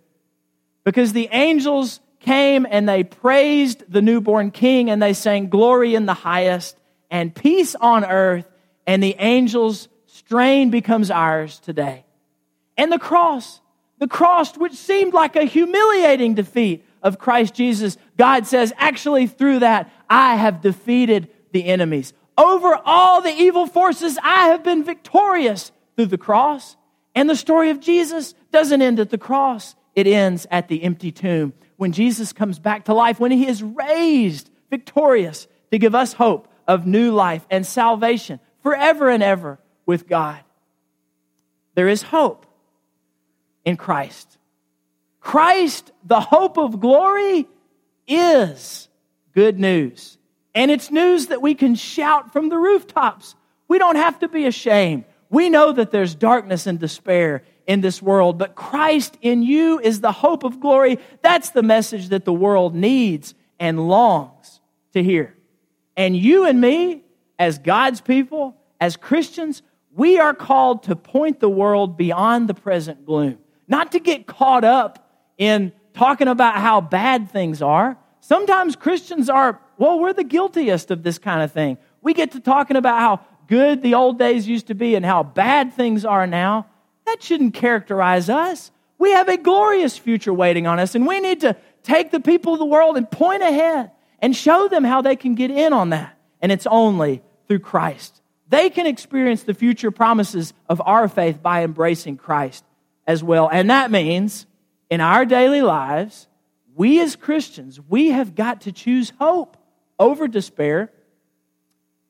Because 0.85 1.15
the 1.15 1.29
angels 1.33 2.01
came 2.25 2.67
and 2.69 2.89
they 2.89 3.05
praised 3.05 3.85
the 3.89 4.03
newborn 4.03 4.51
king 4.51 4.91
and 4.91 5.03
they 5.03 5.13
sang 5.13 5.49
glory 5.49 5.95
in 5.95 6.07
the 6.07 6.15
highest 6.15 6.77
and 7.11 7.35
peace 7.35 7.77
on 7.77 8.05
earth, 8.05 8.47
and 8.87 9.03
the 9.03 9.15
angels' 9.19 9.89
strain 10.07 10.71
becomes 10.71 11.11
ours 11.11 11.61
today. 11.61 12.05
And 12.77 12.91
the 12.91 12.99
cross, 12.99 13.61
the 13.99 14.09
cross, 14.09 14.57
which 14.57 14.73
seemed 14.73 15.13
like 15.13 15.37
a 15.37 15.45
humiliating 15.45 16.35
defeat 16.35 16.85
of 17.03 17.19
Christ 17.19 17.55
Jesus, 17.55 17.97
God 18.17 18.47
says, 18.47 18.73
actually, 18.79 19.29
through 19.29 19.61
that, 19.61 19.93
I 20.11 20.35
have 20.35 20.61
defeated 20.61 21.29
the 21.53 21.67
enemies. 21.67 22.13
Over 22.37 22.81
all 22.85 23.21
the 23.21 23.31
evil 23.31 23.67
forces, 23.67 24.19
I 24.21 24.49
have 24.49 24.65
been 24.65 24.83
victorious 24.83 25.71
through 25.95 26.07
the 26.07 26.19
cross. 26.19 26.77
And 27.15 27.31
the 27.31 27.37
story 27.37 27.71
of 27.71 27.79
Jesus 27.79 28.35
doesn't 28.51 28.83
end 28.83 28.99
at 28.99 29.11
the 29.11 29.19
cross, 29.19 29.77
it 29.95 30.09
ends 30.09 30.49
at 30.51 30.67
the 30.67 30.83
empty 30.83 31.13
tomb. 31.13 31.53
When 31.77 31.93
Jesus 31.93 32.33
comes 32.33 32.59
back 32.59 32.85
to 32.87 32.95
life, 32.95 33.19
when 33.19 33.33
he 33.33 33.47
is 33.47 33.63
raised 33.63 34.51
victorious 34.71 35.47
to 35.71 35.79
give 35.79 35.95
us 35.95 36.13
hope 36.13 36.49
of 36.67 36.87
new 36.87 37.13
life 37.13 37.47
and 37.51 37.67
salvation 37.67 38.41
forever 38.63 39.11
and 39.11 39.23
ever 39.23 39.59
with 39.87 40.09
God. 40.09 40.41
There 41.75 41.89
is 41.89 42.03
hope 42.03 42.47
in 43.65 43.77
Christ. 43.77 44.39
Christ, 45.21 45.93
the 46.05 46.21
hope 46.21 46.59
of 46.59 46.81
glory, 46.81 47.47
is 48.07 48.89
good 49.33 49.59
news. 49.59 50.19
And 50.55 50.71
it's 50.71 50.91
news 50.91 51.27
that 51.29 51.43
we 51.43 51.55
can 51.55 51.75
shout 51.75 52.33
from 52.33 52.49
the 52.49 52.59
rooftops. 52.59 53.35
We 53.67 53.79
don't 53.79 53.97
have 53.97 54.19
to 54.21 54.29
be 54.29 54.47
ashamed. 54.47 55.05
We 55.31 55.51
know 55.51 55.73
that 55.73 55.91
there's 55.91 56.15
darkness 56.15 56.67
and 56.67 56.79
despair 56.79 57.43
in 57.67 57.81
this 57.81 58.03
world, 58.03 58.39
but 58.39 58.55
Christ 58.55 59.17
in 59.23 59.43
you 59.43 59.81
is 59.81 60.01
the 60.01 60.13
hope 60.13 60.45
of 60.45 60.61
glory. 60.61 60.99
That's 61.23 61.51
the 61.51 61.63
message 61.63 62.09
that 62.09 62.25
the 62.25 62.33
world 62.33 62.75
needs 62.75 63.35
and 63.59 63.89
longs 63.89 64.61
to 64.93 65.03
hear. 65.03 65.35
And 65.97 66.17
you 66.17 66.45
and 66.45 66.61
me, 66.61 67.03
as 67.39 67.59
God's 67.59 68.01
people, 68.01 68.57
as 68.81 68.97
Christians, 68.97 69.63
we 69.93 70.19
are 70.19 70.35
called 70.35 70.85
to 70.85 70.97
point 70.97 71.41
the 71.41 71.49
world 71.49 71.97
beyond 71.97 72.49
the 72.49 72.55
present 72.55 73.07
gloom, 73.07 73.39
not 73.69 73.93
to 73.93 74.01
get 74.01 74.27
caught 74.27 74.65
up 74.65 75.11
in 75.39 75.73
talking 75.95 76.29
about 76.29 76.57
how 76.57 76.81
bad 76.81 77.31
things 77.31 77.63
are. 77.63 77.97
Sometimes 78.21 78.77
Christians 78.77 79.31
are, 79.31 79.61
well, 79.79 80.01
we're 80.01 80.13
the 80.13 80.25
guiltiest 80.25 80.91
of 80.91 81.03
this 81.03 81.19
kind 81.19 81.43
of 81.43 81.53
thing. 81.53 81.79
We 82.03 82.13
get 82.13 82.33
to 82.33 82.41
talking 82.41 82.77
about 82.77 82.99
how 82.99 83.21
good 83.47 83.83
the 83.83 83.95
old 83.95 84.19
days 84.19 84.49
used 84.49 84.67
to 84.69 84.75
be 84.75 84.95
and 84.95 85.05
how 85.05 85.23
bad 85.23 85.73
things 85.75 86.05
are 86.05 86.27
now. 86.27 86.67
That 87.07 87.23
shouldn't 87.23 87.55
characterize 87.55 88.29
us. 88.29 88.71
We 88.99 89.11
have 89.11 89.29
a 89.29 89.37
glorious 89.37 89.99
future 89.99 90.33
waiting 90.33 90.67
on 90.67 90.79
us, 90.79 90.95
and 90.95 91.07
we 91.07 91.21
need 91.21 91.41
to 91.41 91.57
take 91.83 92.11
the 92.11 92.21
people 92.21 92.55
of 92.55 92.59
the 92.59 92.65
world 92.65 92.97
and 92.97 93.11
point 93.11 93.43
ahead 93.43 93.91
and 94.21 94.35
show 94.35 94.69
them 94.69 94.85
how 94.85 95.03
they 95.03 95.17
can 95.17 95.35
get 95.35 95.51
in 95.51 95.73
on 95.73 95.91
that. 95.91 96.17
And 96.41 96.51
it's 96.51 96.67
only 96.67 97.23
through 97.47 97.59
Christ. 97.61 98.23
They 98.49 98.71
can 98.71 98.87
experience 98.87 99.43
the 99.43 99.55
future 99.55 99.91
promises 99.91 100.55
of 100.69 100.81
our 100.85 101.09
faith 101.09 101.43
by 101.43 101.65
embracing 101.65 102.17
Christ 102.17 102.65
as 103.07 103.23
well. 103.23 103.49
And 103.51 103.71
that 103.71 103.91
means 103.91 104.47
in 104.91 105.01
our 105.01 105.25
daily 105.25 105.63
lives, 105.63 106.29
we 106.75 107.01
as 107.01 107.17
Christians, 107.17 107.81
we 107.89 108.11
have 108.11 108.35
got 108.35 108.63
to 108.63 108.73
choose 108.73 109.13
hope 109.19 109.57
over 109.99 110.29
despair. 110.29 110.91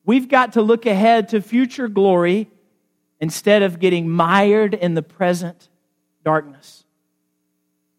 We've 0.05 0.27
got 0.27 0.53
to 0.53 0.61
look 0.61 0.85
ahead 0.85 1.29
to 1.29 1.41
future 1.41 1.87
glory 1.87 2.49
instead 3.19 3.61
of 3.61 3.79
getting 3.79 4.09
mired 4.09 4.73
in 4.73 4.93
the 4.93 5.01
present 5.01 5.69
darkness. 6.23 6.83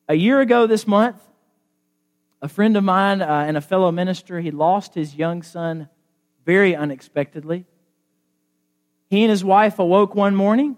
A 0.09 0.15
year 0.15 0.41
ago 0.41 0.67
this 0.67 0.87
month, 0.87 1.21
a 2.43 2.49
friend 2.49 2.77
of 2.77 2.85
mine 2.85 3.23
uh, 3.23 3.45
and 3.47 3.57
a 3.57 3.61
fellow 3.61 3.91
minister, 3.91 4.41
he 4.41 4.51
lost 4.51 4.95
his 4.95 5.15
young 5.15 5.43
son 5.43 5.89
very 6.45 6.77
unexpectedly. 6.77 7.65
He 9.09 9.23
and 9.23 9.31
his 9.31 9.45
wife 9.45 9.79
awoke 9.79 10.15
one 10.15 10.37
morning, 10.37 10.77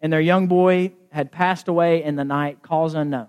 and 0.00 0.12
their 0.12 0.20
young 0.20 0.46
boy 0.46 0.92
had 1.10 1.32
passed 1.32 1.68
away 1.68 2.02
in 2.02 2.16
the 2.16 2.24
night, 2.24 2.62
cause 2.62 2.94
unknown. 2.94 3.28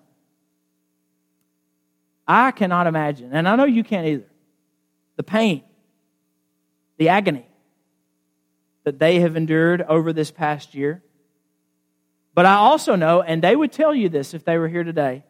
I 2.28 2.52
cannot 2.52 2.88
imagine, 2.88 3.32
and 3.34 3.48
I 3.48 3.56
know 3.56 3.66
you 3.66 3.84
can't 3.84 4.08
either, 4.08 4.30
the 5.16 5.24
pain, 5.24 5.64
the 6.98 7.10
agony 7.10 7.49
that 8.90 8.98
they 8.98 9.20
have 9.20 9.36
endured 9.36 9.84
over 9.84 10.12
this 10.12 10.32
past 10.32 10.74
year. 10.74 11.04
But 12.34 12.48
I 12.48 12.56
also 12.56 12.96
know, 12.96 13.22
and 13.22 13.40
they 13.40 13.56
would 13.56 13.72
tell 13.72 13.94
you 13.94 14.10
this 14.10 14.34
if 14.34 14.44
they 14.44 14.58
were 14.58 14.68
here 14.68 14.84
today, 14.84 15.24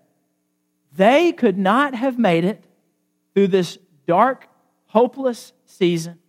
they 0.96 1.34
could 1.34 1.58
not 1.58 1.94
have 1.94 2.18
made 2.18 2.46
it 2.46 2.64
through 3.34 3.48
this 3.48 3.78
dark, 4.08 4.48
hopeless 4.86 5.52
season 5.66 6.20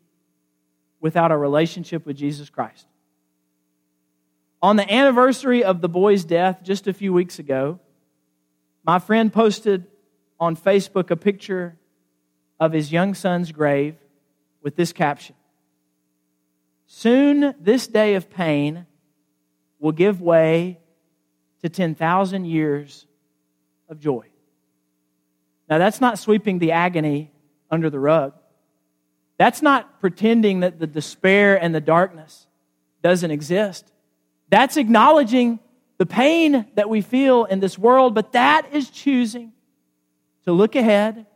without 0.99 1.31
a 1.31 1.37
relationship 1.37 2.05
with 2.05 2.17
Jesus 2.17 2.51
Christ. 2.51 2.89
On 4.61 4.75
the 4.75 4.93
anniversary 4.93 5.63
of 5.63 5.81
the 5.83 5.89
boy's 5.89 6.25
death 6.25 6.65
just 6.65 6.89
a 6.89 6.93
few 6.93 7.13
weeks 7.13 7.39
ago, 7.39 7.79
my 8.83 8.99
friend 8.99 9.33
posted 9.33 9.87
on 10.41 10.57
Facebook 10.57 11.13
a 11.13 11.17
picture 11.17 11.77
of 12.59 12.73
his 12.73 12.91
young 12.91 13.15
son's 13.15 13.53
grave 13.53 13.95
with 14.65 14.75
this 14.75 14.93
caption 14.93 15.37
Soon 16.93 17.55
this 17.61 17.87
day 17.87 18.17
of 18.17 18.29
pain 18.29 18.85
will 19.79 19.93
give 19.93 20.21
way 20.21 20.81
to 21.63 21.69
10,000 21.69 22.45
years 22.45 23.07
of 23.89 24.01
joy. 24.01 24.27
Now, 25.69 25.79
that's 25.79 26.01
not 26.01 26.19
sweeping 26.19 26.59
the 26.59 26.73
agony 26.73 27.31
under 27.71 27.91
the 27.91 28.01
rug. 28.01 28.35
That's 29.39 29.63
not 29.63 30.01
pretending 30.01 30.61
that 30.61 30.81
the 30.81 30.87
despair 30.89 31.63
and 31.63 31.73
the 31.73 31.81
darkness 31.81 32.49
doesn't 33.05 33.31
exist. 33.31 33.93
That's 34.49 34.77
acknowledging 34.77 35.61
the 35.97 36.07
pain 36.07 36.67
that 36.75 36.89
we 36.89 37.03
feel 37.03 37.45
in 37.45 37.61
this 37.61 37.79
world, 37.79 38.17
but 38.17 38.33
that 38.33 38.75
is 38.75 38.91
choosing 38.91 39.53
to 40.45 40.51
look 40.51 40.75
ahead 40.75 41.27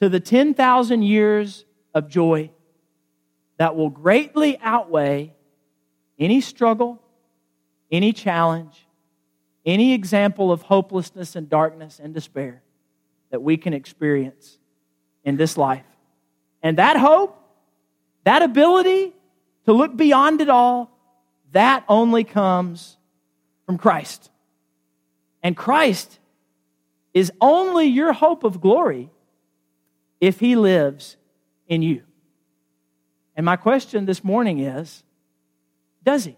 to 0.00 0.08
the 0.08 0.18
10,000 0.18 1.02
years 1.02 1.64
of 1.94 2.08
joy 2.08 2.50
that 3.56 3.76
will 3.76 3.90
greatly 3.90 4.58
outweigh 4.60 5.34
any 6.18 6.40
struggle, 6.40 7.00
any 7.90 8.12
challenge, 8.12 8.86
any 9.64 9.94
example 9.94 10.52
of 10.52 10.62
hopelessness 10.62 11.36
and 11.36 11.48
darkness 11.48 12.00
and 12.02 12.12
despair 12.12 12.62
that 13.30 13.42
we 13.42 13.56
can 13.56 13.72
experience 13.72 14.58
in 15.24 15.36
this 15.36 15.56
life. 15.56 15.86
And 16.62 16.78
that 16.78 16.96
hope, 16.96 17.38
that 18.24 18.42
ability 18.42 19.12
to 19.64 19.72
look 19.72 19.96
beyond 19.96 20.40
it 20.40 20.48
all, 20.48 20.90
that 21.52 21.84
only 21.88 22.24
comes 22.24 22.96
from 23.66 23.78
Christ. 23.78 24.30
And 25.42 25.56
Christ 25.56 26.18
is 27.12 27.32
only 27.40 27.86
your 27.86 28.12
hope 28.12 28.44
of 28.44 28.60
glory 28.60 29.10
if 30.20 30.40
he 30.40 30.56
lives 30.56 31.16
in 31.68 31.82
you. 31.82 32.02
And 33.36 33.44
my 33.44 33.56
question 33.56 34.06
this 34.06 34.22
morning 34.22 34.60
is 34.60 35.02
does 36.04 36.24
he? 36.24 36.36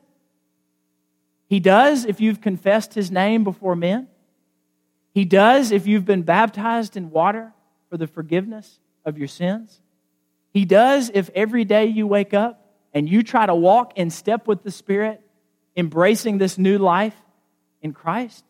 He 1.48 1.60
does 1.60 2.04
if 2.04 2.20
you've 2.20 2.40
confessed 2.40 2.94
his 2.94 3.10
name 3.10 3.44
before 3.44 3.76
men. 3.76 4.08
He 5.12 5.24
does 5.24 5.70
if 5.70 5.86
you've 5.86 6.04
been 6.04 6.22
baptized 6.22 6.96
in 6.96 7.10
water 7.10 7.52
for 7.88 7.96
the 7.96 8.06
forgiveness 8.06 8.78
of 9.04 9.18
your 9.18 9.28
sins. 9.28 9.80
He 10.52 10.64
does 10.64 11.10
if 11.12 11.30
every 11.34 11.64
day 11.64 11.86
you 11.86 12.06
wake 12.06 12.34
up 12.34 12.66
and 12.92 13.08
you 13.08 13.22
try 13.22 13.46
to 13.46 13.54
walk 13.54 13.96
in 13.96 14.10
step 14.10 14.48
with 14.48 14.62
the 14.62 14.70
Spirit, 14.70 15.20
embracing 15.76 16.38
this 16.38 16.58
new 16.58 16.78
life 16.78 17.16
in 17.82 17.92
Christ. 17.92 18.44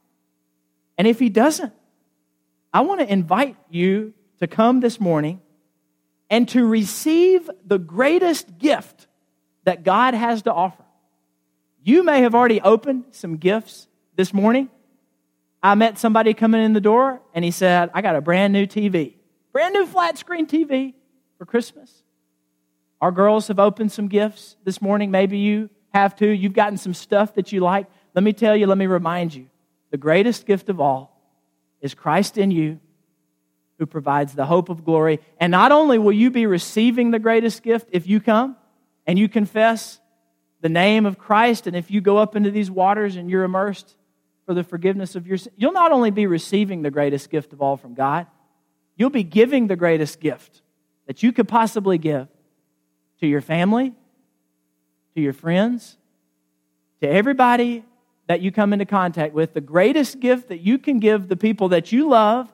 And 0.97 1.07
if 1.07 1.19
He 1.19 1.29
doesn't, 1.29 1.73
I 2.73 2.81
want 2.81 3.01
to 3.01 3.13
invite 3.13 3.57
you 3.71 4.15
to 4.39 4.47
come 4.47 4.81
this 4.81 5.01
morning 5.01 5.41
and 6.31 6.49
to 6.51 6.67
receive 6.67 7.49
the 7.65 7.79
greatest 7.79 8.59
gift 8.59 9.07
that 9.65 9.85
God 9.85 10.15
has 10.15 10.43
to 10.43 10.53
offer. 10.53 10.85
You 11.83 12.03
may 12.03 12.23
have 12.23 12.35
already 12.35 12.61
opened 12.61 13.05
some 13.13 13.37
gifts 13.37 13.87
this 14.17 14.35
morning. 14.35 14.69
I 15.63 15.75
met 15.75 15.99
somebody 15.99 16.35
coming 16.35 16.63
in 16.63 16.73
the 16.73 16.81
door 16.81 17.21
and 17.35 17.45
he 17.45 17.51
said, 17.51 17.91
I 17.95 18.03
got 18.03 18.17
a 18.17 18.21
brand 18.21 18.53
new 18.53 18.67
TV, 18.67 19.15
brand 19.53 19.75
new 19.75 19.87
flat 19.87 20.19
screen 20.19 20.47
TV 20.47 20.95
for 21.39 21.47
Christmas. 21.47 22.03
Our 23.01 23.13
girls 23.13 23.49
have 23.49 23.59
opened 23.59 23.93
some 23.93 24.09
gifts 24.09 24.57
this 24.65 24.81
morning. 24.81 25.11
Maybe 25.11 25.39
you 25.39 25.71
have 25.93 26.17
too. 26.17 26.29
You've 26.29 26.55
gotten 26.55 26.79
some 26.79 26.95
stuff 26.95 27.35
that 27.35 27.53
you 27.53 27.61
like. 27.61 27.87
Let 28.15 28.25
me 28.25 28.33
tell 28.33 28.57
you, 28.57 28.67
let 28.67 28.79
me 28.79 28.87
remind 28.87 29.35
you 29.35 29.47
the 29.91 29.97
greatest 29.97 30.47
gift 30.47 30.69
of 30.69 30.81
all 30.81 31.21
is 31.81 31.95
Christ 31.95 32.39
in 32.39 32.51
you 32.51 32.81
who 33.79 33.87
provides 33.87 34.35
the 34.35 34.47
hope 34.47 34.69
of 34.69 34.85
glory. 34.85 35.21
And 35.39 35.51
not 35.51 35.73
only 35.73 35.99
will 35.99 36.13
you 36.13 36.31
be 36.31 36.47
receiving 36.47 37.11
the 37.11 37.19
greatest 37.19 37.63
gift 37.63 37.89
if 37.93 38.07
you 38.07 38.21
come 38.21 38.57
and 39.07 39.19
you 39.19 39.29
confess 39.29 40.01
the 40.63 40.69
name 40.69 41.05
of 41.07 41.19
Christ, 41.19 41.67
and 41.67 41.77
if 41.77 41.91
you 41.91 42.01
go 42.01 42.17
up 42.17 42.35
into 42.35 42.51
these 42.51 42.71
waters 42.71 43.17
and 43.17 43.31
you're 43.31 43.45
immersed 43.45 43.95
for 44.47 44.55
the 44.55 44.65
forgiveness 44.65 45.15
of 45.15 45.27
your 45.27 45.37
sins, 45.37 45.55
you'll 45.59 45.73
not 45.73 45.93
only 45.93 46.11
be 46.11 46.27
receiving 46.27 46.83
the 46.83 46.91
greatest 46.91 47.31
gift 47.31 47.53
of 47.53 47.61
all 47.61 47.77
from 47.77 47.95
God, 47.95 48.27
you'll 48.97 49.11
be 49.11 49.23
giving 49.23 49.67
the 49.67 49.77
greatest 49.77 50.21
gift 50.21 50.63
that 51.07 51.23
you 51.23 51.33
could 51.33 51.47
possibly 51.47 51.99
give 51.99 52.29
to 53.21 53.27
your 53.27 53.41
family, 53.41 53.93
to 55.15 55.21
your 55.21 55.33
friends, 55.33 55.99
to 57.01 57.09
everybody 57.09 57.85
that 58.27 58.41
you 58.41 58.51
come 58.51 58.73
into 58.73 58.87
contact 58.87 59.35
with. 59.35 59.53
The 59.55 59.61
greatest 59.61 60.21
gift 60.21 60.49
that 60.49 60.61
you 60.61 60.79
can 60.79 60.99
give 60.99 61.29
the 61.29 61.37
people 61.37 61.69
that 61.69 61.93
you 61.93 62.09
love 62.09 62.53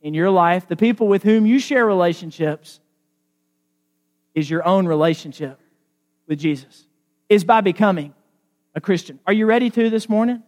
in 0.00 0.14
your 0.14 0.30
life, 0.30 0.68
the 0.68 0.76
people 0.76 1.08
with 1.08 1.22
whom 1.22 1.46
you 1.46 1.58
share 1.58 1.84
relationships, 1.84 2.80
is 4.34 4.48
your 4.48 4.66
own 4.66 4.86
relationship 4.86 5.58
with 6.26 6.38
Jesus, 6.38 6.86
is 7.28 7.44
by 7.44 7.60
becoming 7.60 8.14
a 8.74 8.80
Christian. 8.80 9.18
Are 9.26 9.32
you 9.32 9.46
ready 9.46 9.70
to 9.70 9.90
this 9.90 10.08
morning? 10.08 10.42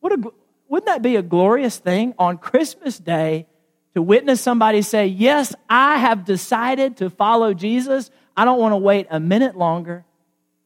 What 0.00 0.12
a, 0.12 0.32
wouldn't 0.68 0.86
that 0.86 1.02
be 1.02 1.16
a 1.16 1.22
glorious 1.22 1.76
thing 1.78 2.14
on 2.18 2.38
Christmas 2.38 2.98
Day 2.98 3.46
to 3.94 4.02
witness 4.02 4.40
somebody 4.40 4.82
say, 4.82 5.06
Yes, 5.06 5.54
I 5.68 5.96
have 5.96 6.24
decided 6.24 6.98
to 6.98 7.10
follow 7.10 7.54
Jesus. 7.54 8.10
I 8.36 8.44
don't 8.44 8.60
want 8.60 8.72
to 8.72 8.76
wait 8.76 9.06
a 9.10 9.18
minute 9.18 9.56
longer 9.56 10.04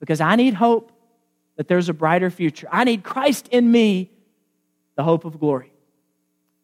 because 0.01 0.21
I 0.21 0.37
need 0.37 0.55
hope 0.55 0.93
that 1.57 1.69
there's 1.69 1.89
a 1.89 1.95
brighter 1.95 2.31
future. 2.31 2.69
I 2.71 2.85
need 2.85 3.03
Christ 3.03 3.49
in 3.49 3.71
me 3.71 4.11
the 4.97 5.05
hope 5.05 5.25
of 5.25 5.39
glory. 5.39 5.73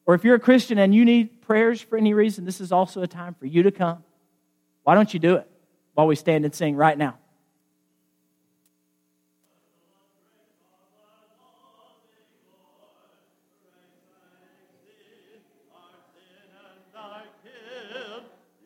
Or 0.06 0.14
if 0.14 0.24
you're 0.24 0.34
a 0.34 0.40
Christian 0.40 0.78
and 0.78 0.94
you 0.94 1.04
need 1.04 1.40
prayers 1.42 1.80
for 1.80 1.96
any 1.96 2.12
reason, 2.12 2.44
this 2.44 2.60
is 2.60 2.72
also 2.72 3.02
a 3.02 3.06
time 3.06 3.34
for 3.34 3.46
you 3.46 3.62
to 3.62 3.70
come. 3.70 4.04
Why 4.82 4.94
don't 4.94 5.12
you 5.14 5.20
do 5.20 5.36
it 5.36 5.50
while 5.94 6.06
we 6.06 6.14
stand 6.14 6.44
and 6.44 6.54
sing 6.54 6.76
right 6.76 6.96
now? 6.96 7.18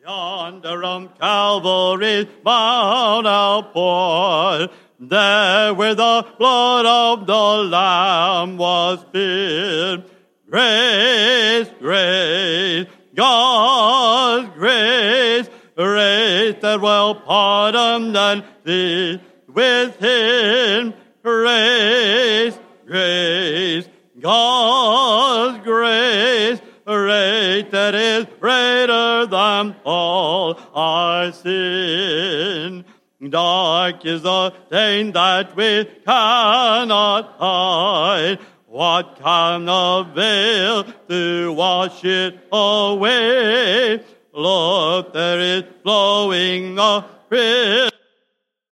Yonder 0.01 0.83
on 0.83 1.09
Calvary's 1.19 2.25
Mount 2.43 3.27
outpoured, 3.27 4.71
there 4.99 5.73
where 5.73 5.93
the 5.93 6.25
blood 6.37 6.85
of 6.85 7.27
the 7.27 7.69
Lamb 7.69 8.57
was 8.57 9.01
spilled. 9.01 10.09
Grace, 10.49 11.69
grace, 11.79 12.87
God's 13.13 14.49
grace, 14.55 15.47
grace 15.77 16.55
that 16.61 16.81
will 16.81 17.13
pardon 17.13 18.15
and 18.15 18.43
see 18.65 19.21
within. 19.47 20.95
Grace, 21.21 22.57
grace, 22.87 23.87
God's 24.19 25.63
grace, 25.63 26.61
grace 26.83 27.65
that 27.69 27.93
is 27.93 28.25
greater 28.39 29.27
than 29.27 29.75
all 29.85 30.59
our 30.73 31.31
sin. 31.31 32.85
Dark 33.29 34.03
is 34.03 34.23
the 34.23 34.51
stain 34.65 35.11
that 35.11 35.55
we 35.55 35.85
cannot 36.05 37.35
hide. 37.37 38.39
What 38.69 39.17
can 39.19 39.67
avail 39.67 40.83
to 40.83 41.53
wash 41.53 42.05
it 42.05 42.37
away? 42.51 43.99
Lord, 44.31 45.11
there 45.11 45.39
is 45.39 45.63
flowing 45.81 46.77
a 46.77 47.03
river 47.31 47.89